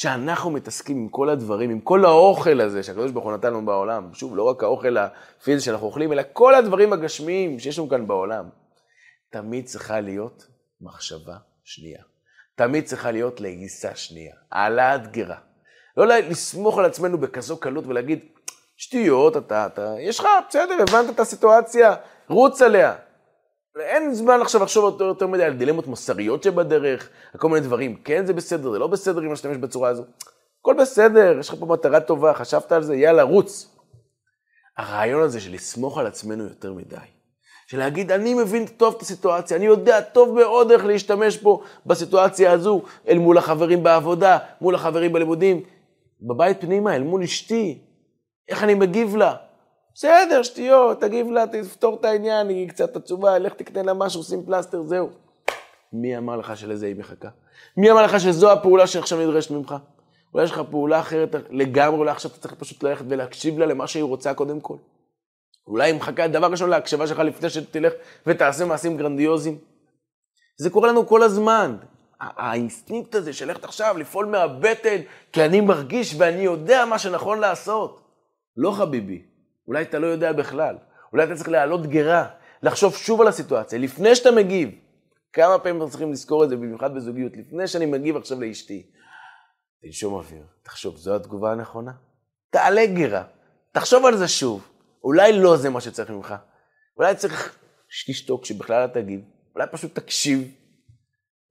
שאנחנו 0.00 0.50
מתעסקים 0.50 0.96
עם 0.96 1.08
כל 1.08 1.28
הדברים, 1.28 1.70
עם 1.70 1.80
כל 1.80 2.04
האוכל 2.04 2.60
הזה 2.60 2.82
שהקדוש 2.82 3.10
ברוך 3.10 3.24
הוא 3.24 3.32
נתן 3.32 3.48
לנו 3.48 3.66
בעולם, 3.66 4.14
שוב, 4.14 4.36
לא 4.36 4.42
רק 4.42 4.62
האוכל 4.62 4.96
הפיזי 4.96 5.64
שאנחנו 5.64 5.86
אוכלים, 5.86 6.12
אלא 6.12 6.22
כל 6.32 6.54
הדברים 6.54 6.92
הגשמיים 6.92 7.58
שיש 7.58 7.78
לנו 7.78 7.88
כאן 7.88 8.06
בעולם, 8.06 8.48
תמיד 9.30 9.66
צריכה 9.66 10.00
להיות 10.00 10.46
מחשבה 10.80 11.36
שנייה. 11.64 12.02
תמיד 12.54 12.84
צריכה 12.84 13.10
להיות 13.10 13.40
לעיסה 13.40 13.94
שנייה, 13.94 14.34
העלאת 14.52 15.12
גרה. 15.12 15.36
לא 15.96 16.06
לסמוך 16.06 16.78
על 16.78 16.84
עצמנו 16.84 17.18
בכזו 17.18 17.56
קלות 17.56 17.86
ולהגיד, 17.86 18.18
שטויות, 18.76 19.36
אתה, 19.36 19.66
אתה, 19.66 19.94
יש 20.00 20.20
לך, 20.20 20.26
בסדר, 20.48 20.76
הבנת 20.82 21.14
את 21.14 21.20
הסיטואציה, 21.20 21.94
רוץ 22.28 22.62
עליה. 22.62 22.94
אין 23.80 24.14
זמן 24.14 24.40
עכשיו 24.40 24.62
לחשוב 24.62 24.84
יותר, 24.84 25.04
יותר 25.04 25.26
מדי 25.26 25.44
על 25.44 25.52
דילמות 25.52 25.86
מוסריות 25.86 26.42
שבדרך, 26.42 27.08
על 27.34 27.40
כל 27.40 27.48
מיני 27.48 27.60
דברים. 27.60 27.96
כן, 28.04 28.26
זה 28.26 28.32
בסדר, 28.32 28.70
זה 28.70 28.78
לא 28.78 28.86
בסדר 28.86 29.20
אם 29.20 29.32
נשתמש 29.32 29.56
בצורה 29.56 29.88
הזו. 29.88 30.04
הכל 30.60 30.74
בסדר, 30.80 31.38
יש 31.40 31.48
לך 31.48 31.54
פה 31.58 31.66
מטרה 31.66 32.00
טובה, 32.00 32.34
חשבת 32.34 32.72
על 32.72 32.82
זה, 32.82 32.96
יאללה, 32.96 33.22
רוץ. 33.22 33.76
הרעיון 34.78 35.22
הזה 35.22 35.40
של 35.40 35.52
לסמוך 35.52 35.98
על 35.98 36.06
עצמנו 36.06 36.44
יותר 36.44 36.72
מדי. 36.72 36.96
של 37.66 37.78
להגיד, 37.78 38.12
אני 38.12 38.34
מבין 38.34 38.66
טוב 38.66 38.94
את 38.96 39.02
הסיטואציה, 39.02 39.56
אני 39.56 39.66
יודע 39.66 40.00
טוב 40.00 40.34
מאוד 40.34 40.70
איך 40.70 40.84
להשתמש 40.84 41.36
פה 41.36 41.62
בסיטואציה 41.86 42.52
הזו, 42.52 42.82
אל 43.08 43.18
מול 43.18 43.38
החברים 43.38 43.82
בעבודה, 43.82 44.38
מול 44.60 44.74
החברים 44.74 45.12
בלימודים, 45.12 45.62
בבית 46.20 46.60
פנימה, 46.60 46.96
אל 46.96 47.02
מול 47.02 47.22
אשתי, 47.22 47.78
איך 48.48 48.62
אני 48.62 48.74
מגיב 48.74 49.16
לה. 49.16 49.34
בסדר, 49.98 50.42
שטויות, 50.42 51.00
תגיב 51.00 51.30
לה, 51.30 51.46
תפתור 51.46 51.96
את 52.00 52.04
העניין, 52.04 52.48
היא 52.48 52.68
קצת 52.68 52.96
עצובה, 52.96 53.38
לך 53.38 53.52
תקנה 53.54 53.82
לה 53.82 53.94
משהו, 53.94 54.22
שים 54.22 54.46
פלסטר, 54.46 54.82
זהו. 54.82 55.10
מי 55.92 56.18
אמר 56.18 56.36
לך 56.36 56.56
שלזה 56.56 56.86
היא 56.86 56.96
מחכה? 56.96 57.28
מי 57.76 57.90
אמר 57.90 58.02
לך 58.02 58.20
שזו 58.20 58.52
הפעולה 58.52 58.86
שעכשיו 58.86 59.18
נדרשת 59.18 59.50
ממך? 59.50 59.74
אולי 60.34 60.44
יש 60.44 60.50
לך 60.50 60.60
פעולה 60.70 61.00
אחרת 61.00 61.34
לגמרי, 61.50 61.98
אולי 61.98 62.10
עכשיו 62.10 62.30
אתה 62.30 62.40
צריך 62.40 62.54
פשוט 62.54 62.82
ללכת 62.82 63.04
ולהקשיב 63.08 63.58
לה 63.58 63.66
למה 63.66 63.86
שהיא 63.86 64.02
רוצה 64.02 64.34
קודם 64.34 64.60
כל. 64.60 64.76
אולי 65.66 65.90
היא 65.90 65.94
מחכה, 65.94 66.28
דבר 66.28 66.46
ראשון, 66.46 66.70
להקשבה 66.70 67.06
שלך 67.06 67.18
לפני 67.18 67.50
שתלך 67.50 67.92
ותעשה 68.26 68.64
מעשים 68.64 68.96
גרנדיוזיים. 68.96 69.58
זה 70.58 70.70
קורה 70.70 70.88
לנו 70.88 71.06
כל 71.06 71.22
הזמן. 71.22 71.76
האינסטינקט 72.20 73.14
הזה 73.14 73.32
של 73.32 73.46
ללכת 73.46 73.64
עכשיו, 73.64 73.98
לפעול 73.98 74.26
מהבטן, 74.26 74.96
כי 75.32 75.44
אני 75.44 75.60
מרגיש 75.60 76.14
ואני 76.18 76.42
יודע 76.42 76.84
מה 76.84 76.98
שנכון 76.98 77.38
לעשות. 77.38 78.00
לא 78.56 78.70
חביבי, 78.70 79.22
אולי 79.68 79.82
אתה 79.82 79.98
לא 79.98 80.06
יודע 80.06 80.32
בכלל. 80.32 80.76
אולי 81.12 81.24
אתה 81.24 81.34
צריך 81.34 81.48
להעלות 81.48 81.86
גרה, 81.86 82.28
לחשוב 82.62 82.96
שוב 82.96 83.20
על 83.20 83.28
הסיטואציה, 83.28 83.78
לפני 83.78 84.14
שאתה 84.14 84.30
מגיב. 84.30 84.70
כמה 85.32 85.58
פעמים 85.58 85.76
אנחנו 85.76 85.90
צריכים 85.90 86.12
לזכור 86.12 86.44
את 86.44 86.48
זה, 86.48 86.56
במיוחד 86.56 86.94
בזוגיות, 86.94 87.32
לפני 87.36 87.66
שאני 87.66 87.86
מגיב 87.86 88.16
עכשיו 88.16 88.40
לאשתי. 88.40 88.90
תנשום 89.82 90.14
אוויר, 90.14 90.42
תחשוב, 90.62 90.96
זו 90.96 91.16
התגובה 91.16 91.52
הנכונה? 91.52 91.92
תעלה 92.50 92.86
גרה, 92.86 93.24
תחשוב 93.72 94.06
על 94.06 94.16
זה 94.16 94.28
שוב. 94.28 94.68
אולי 95.04 95.32
לא 95.40 95.56
זה 95.56 95.70
מה 95.70 95.80
שצריך 95.80 96.10
ממך. 96.10 96.34
אולי 96.96 97.14
צריך 97.14 97.58
שתשתוק, 97.88 98.44
שבכלל 98.44 98.82
אל 98.82 98.86
תגיב. 98.86 99.20
אולי 99.54 99.66
פשוט 99.72 99.94
תקשיב. 99.94 100.54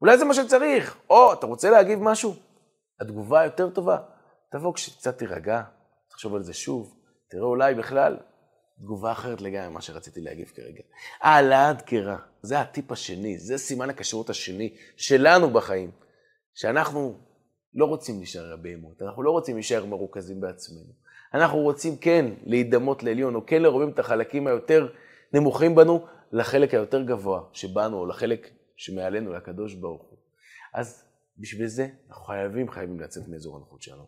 אולי 0.01 0.17
זה 0.17 0.25
מה 0.25 0.33
שצריך. 0.33 0.97
או, 1.09 1.33
אתה 1.33 1.45
רוצה 1.45 1.69
להגיב 1.69 1.99
משהו? 1.99 2.35
התגובה 3.01 3.39
היותר 3.39 3.69
טובה, 3.69 3.97
תבוא 4.51 4.73
כשקצת 4.73 5.17
תירגע, 5.17 5.61
תחשוב 6.09 6.35
על 6.35 6.43
זה 6.43 6.53
שוב, 6.53 6.96
תראה 7.29 7.43
אולי 7.43 7.75
בכלל 7.75 8.17
תגובה 8.79 9.11
אחרת 9.11 9.41
לגמרי 9.41 9.69
ממה 9.69 9.81
שרציתי 9.81 10.21
להגיב 10.21 10.47
כרגע. 10.55 10.81
העלאת 11.21 11.81
קרע, 11.81 12.17
זה 12.41 12.59
הטיפ 12.59 12.91
השני, 12.91 13.37
זה 13.37 13.57
סימן 13.57 13.89
הכשרות 13.89 14.29
השני 14.29 14.75
שלנו 14.97 15.49
בחיים, 15.49 15.91
שאנחנו 16.53 17.17
לא 17.73 17.85
רוצים 17.85 18.17
להישאר 18.17 18.55
בהמות, 18.61 19.01
אנחנו 19.01 19.23
לא 19.23 19.31
רוצים 19.31 19.55
להישאר 19.55 19.85
מרוכזים 19.85 20.41
בעצמנו. 20.41 20.93
אנחנו 21.33 21.59
רוצים 21.59 21.97
כן 21.97 22.25
להידמות 22.43 23.03
לעליון, 23.03 23.35
או 23.35 23.45
כן 23.45 23.61
לרואים 23.61 23.89
את 23.89 23.99
החלקים 23.99 24.47
היותר 24.47 24.87
נמוכים 25.33 25.75
בנו, 25.75 26.05
לחלק 26.31 26.73
היותר 26.73 27.03
גבוה 27.03 27.41
שבנו, 27.53 27.97
או 27.97 28.05
לחלק 28.05 28.49
שמעלינו, 28.77 29.33
לקדוש 29.33 29.73
ברוך 29.73 30.01
הוא. 30.01 30.17
אז 30.73 31.03
בשביל 31.37 31.67
זה 31.67 31.87
אנחנו 32.09 32.25
חייבים, 32.25 32.69
חייבים 32.69 32.99
לצאת 32.99 33.27
מאזור 33.27 33.55
הנוחות 33.55 33.81
שלנו. 33.81 34.05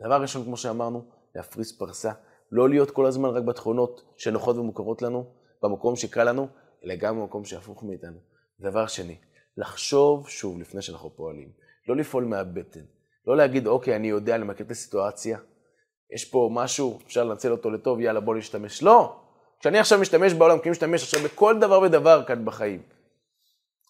דבר 0.00 0.22
ראשון, 0.22 0.44
כמו 0.44 0.56
שאמרנו, 0.56 1.08
להפריס 1.34 1.78
פרסה, 1.78 2.12
לא 2.52 2.68
להיות 2.68 2.90
כל 2.90 3.06
הזמן 3.06 3.28
רק 3.28 3.42
בתכונות 3.42 4.02
שנוחות 4.16 4.56
ומוכרות 4.56 5.02
לנו, 5.02 5.24
במקום 5.62 5.96
שקל 5.96 6.24
לנו, 6.24 6.48
אלא 6.84 6.94
גם 6.94 7.20
במקום 7.20 7.44
שהפוך 7.44 7.84
מאיתנו. 7.84 8.18
דבר 8.60 8.86
שני, 8.86 9.16
לחשוב 9.56 10.28
שוב 10.28 10.60
לפני 10.60 10.82
שאנחנו 10.82 11.16
פועלים. 11.16 11.48
לא 11.88 11.96
לפעול 11.96 12.24
מהבטן. 12.24 12.80
לא 13.26 13.36
להגיד, 13.36 13.66
אוקיי, 13.66 13.96
אני 13.96 14.08
יודע, 14.08 14.36
למקד 14.36 14.64
את 14.64 14.70
הסיטואציה, 14.70 15.38
יש 16.14 16.24
פה 16.24 16.50
משהו, 16.52 16.98
אפשר 17.06 17.24
לנצל 17.24 17.52
אותו 17.52 17.70
לטוב, 17.70 18.00
יאללה, 18.00 18.20
בוא 18.20 18.36
נשתמש. 18.36 18.82
לא! 18.82 19.16
כשאני 19.60 19.78
עכשיו 19.78 19.98
משתמש 19.98 20.32
בעולם, 20.32 20.58
כי 20.58 20.62
אני 20.62 20.70
משתמש 20.70 21.02
עכשיו 21.02 21.20
בכל 21.20 21.58
דבר 21.58 21.80
ודבר 21.80 22.24
כאן 22.26 22.44
בחיים. 22.44 22.82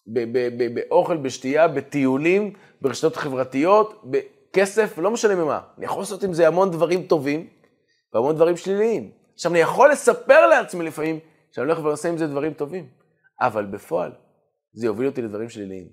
באוכל, 0.07 1.17
בשתייה, 1.17 1.67
בטיולים, 1.67 2.53
ברשתות 2.81 3.15
חברתיות, 3.15 4.03
בכסף, 4.03 4.97
לא 4.97 5.11
משנה 5.11 5.35
ממה. 5.35 5.61
אני 5.77 5.85
יכול 5.85 6.01
לעשות 6.01 6.23
עם 6.23 6.33
זה 6.33 6.47
המון 6.47 6.71
דברים 6.71 7.03
טובים 7.03 7.47
והמון 8.13 8.35
דברים 8.35 8.57
שליליים. 8.57 9.11
עכשיו, 9.33 9.51
אני 9.51 9.59
יכול 9.59 9.91
לספר 9.91 10.47
לעצמי 10.47 10.85
לפעמים 10.85 11.19
שאני 11.51 11.65
הולך 11.65 11.79
ועושה 11.83 12.09
עם 12.09 12.17
זה 12.17 12.27
דברים 12.27 12.53
טובים, 12.53 12.89
אבל 13.41 13.65
בפועל 13.65 14.11
זה 14.73 14.85
יוביל 14.85 15.07
אותי 15.07 15.21
לדברים 15.21 15.49
שליליים. 15.49 15.87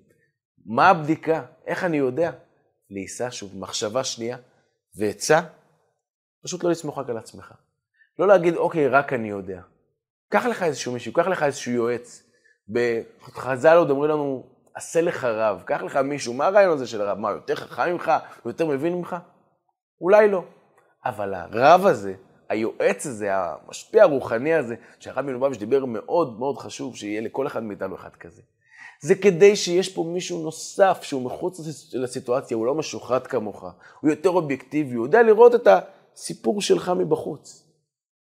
מה 0.67 0.89
הבדיקה? 0.89 1.43
איך 1.67 1.85
אני 1.85 1.97
יודע? 1.97 2.31
להיסע 2.91 3.29
שוב, 3.31 3.59
מחשבה 3.59 4.05
שנייה, 4.05 4.37
ועצה, 4.99 5.41
פשוט 6.45 6.65
לא 6.65 6.71
לסמוך 6.71 6.99
רק 6.99 7.11
על 7.11 7.17
עצמך. 7.17 7.55
לא 8.19 8.29
להגיד, 8.29 8.57
אוקיי, 8.57 8.89
רק 8.89 9.13
אני 9.13 9.29
יודע. 9.29 9.61
קח 10.29 10.47
לך 10.47 10.63
איזשהו 10.63 10.93
מישהו, 10.93 11.13
קח 11.13 11.27
לך 11.27 11.43
איזשהו 11.43 11.73
יועץ. 11.73 12.23
בחז"ל 12.69 13.77
עוד 13.77 13.91
אומרים 13.91 14.11
לנו, 14.11 14.47
עשה 14.75 15.01
לך 15.01 15.25
רב, 15.25 15.63
קח 15.67 15.83
לך 15.83 15.97
מישהו, 15.97 16.35
מה 16.35 16.47
הרעיון 16.47 16.73
הזה 16.73 16.87
של 16.87 17.01
הרב? 17.01 17.19
מה, 17.19 17.31
יותר 17.31 17.55
חכם 17.55 17.93
ממך? 17.93 18.13
הוא 18.43 18.51
יותר 18.51 18.67
מבין 18.67 18.95
ממך? 18.95 19.17
אולי 20.01 20.29
לא. 20.29 20.45
אבל 21.09 21.35
הרב 21.35 21.87
הזה, 21.87 22.15
היועץ 22.49 23.07
הזה, 23.07 23.29
המשפיע 23.33 24.03
הרוחני 24.03 24.55
הזה, 24.55 24.75
שהרב 25.01 25.25
מלובביץ' 25.25 25.59
דיבר 25.59 25.85
מאוד 25.85 26.39
מאוד 26.39 26.59
חשוב 26.59 26.97
שיהיה 26.97 27.21
לכל 27.21 27.47
אחד 27.47 27.63
מאיתנו 27.63 27.95
אחד 27.95 28.11
כזה. 28.11 28.43
זה 29.01 29.15
כדי 29.15 29.57
שיש 29.57 29.95
פה 29.95 30.05
מישהו 30.15 30.43
נוסף 30.43 30.99
שהוא 31.03 31.23
מחוץ 31.23 31.61
לסיטואציה, 31.93 32.57
הוא 32.57 32.67
לא 32.67 32.75
משוחט 32.75 33.27
כמוך, 33.27 33.65
הוא 34.01 34.11
יותר 34.11 34.31
אובייקטיבי, 34.31 34.95
הוא 34.95 35.07
יודע 35.07 35.23
לראות 35.23 35.55
את 35.55 35.69
הסיפור 36.15 36.61
שלך 36.61 36.93
מבחוץ. 36.99 37.67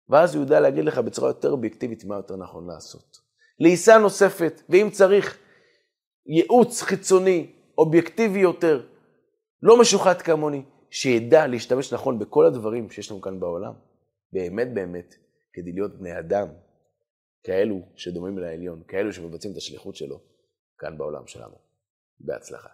ואז 0.09 0.35
הוא 0.35 0.43
יודע 0.43 0.61
להגיד 0.61 0.85
לך 0.85 0.99
בצורה 0.99 1.31
יותר 1.31 1.51
אובייקטיבית 1.51 2.05
מה 2.05 2.16
יותר 2.16 2.37
נכון 2.37 2.66
לעשות. 2.66 3.18
לעיסה 3.59 3.99
נוספת, 3.99 4.62
ואם 4.68 4.89
צריך, 4.93 5.39
ייעוץ 6.27 6.83
חיצוני, 6.83 7.53
אובייקטיבי 7.79 8.39
יותר, 8.39 8.83
לא 9.62 9.81
משוחט 9.81 10.23
כמוני, 10.23 10.62
שידע 10.93 11.47
להשתמש 11.47 11.93
נכון 11.93 12.18
בכל 12.18 12.47
הדברים 12.47 12.90
שיש 12.90 13.11
לנו 13.11 13.20
כאן 13.20 13.40
בעולם, 13.40 13.72
באמת 14.32 14.74
באמת, 14.74 15.14
כדי 15.53 15.72
להיות 15.72 15.99
בני 15.99 16.18
אדם, 16.18 16.49
כאלו 17.43 17.80
שדומים 17.97 18.38
לעליון, 18.38 18.82
כאלו 18.88 19.12
שמבצעים 19.12 19.53
את 19.53 19.57
השליחות 19.57 19.97
שלו 19.97 20.20
כאן 20.78 20.99
בעולם 20.99 21.26
שלנו. 21.26 21.55
בהצלחה. 22.20 22.68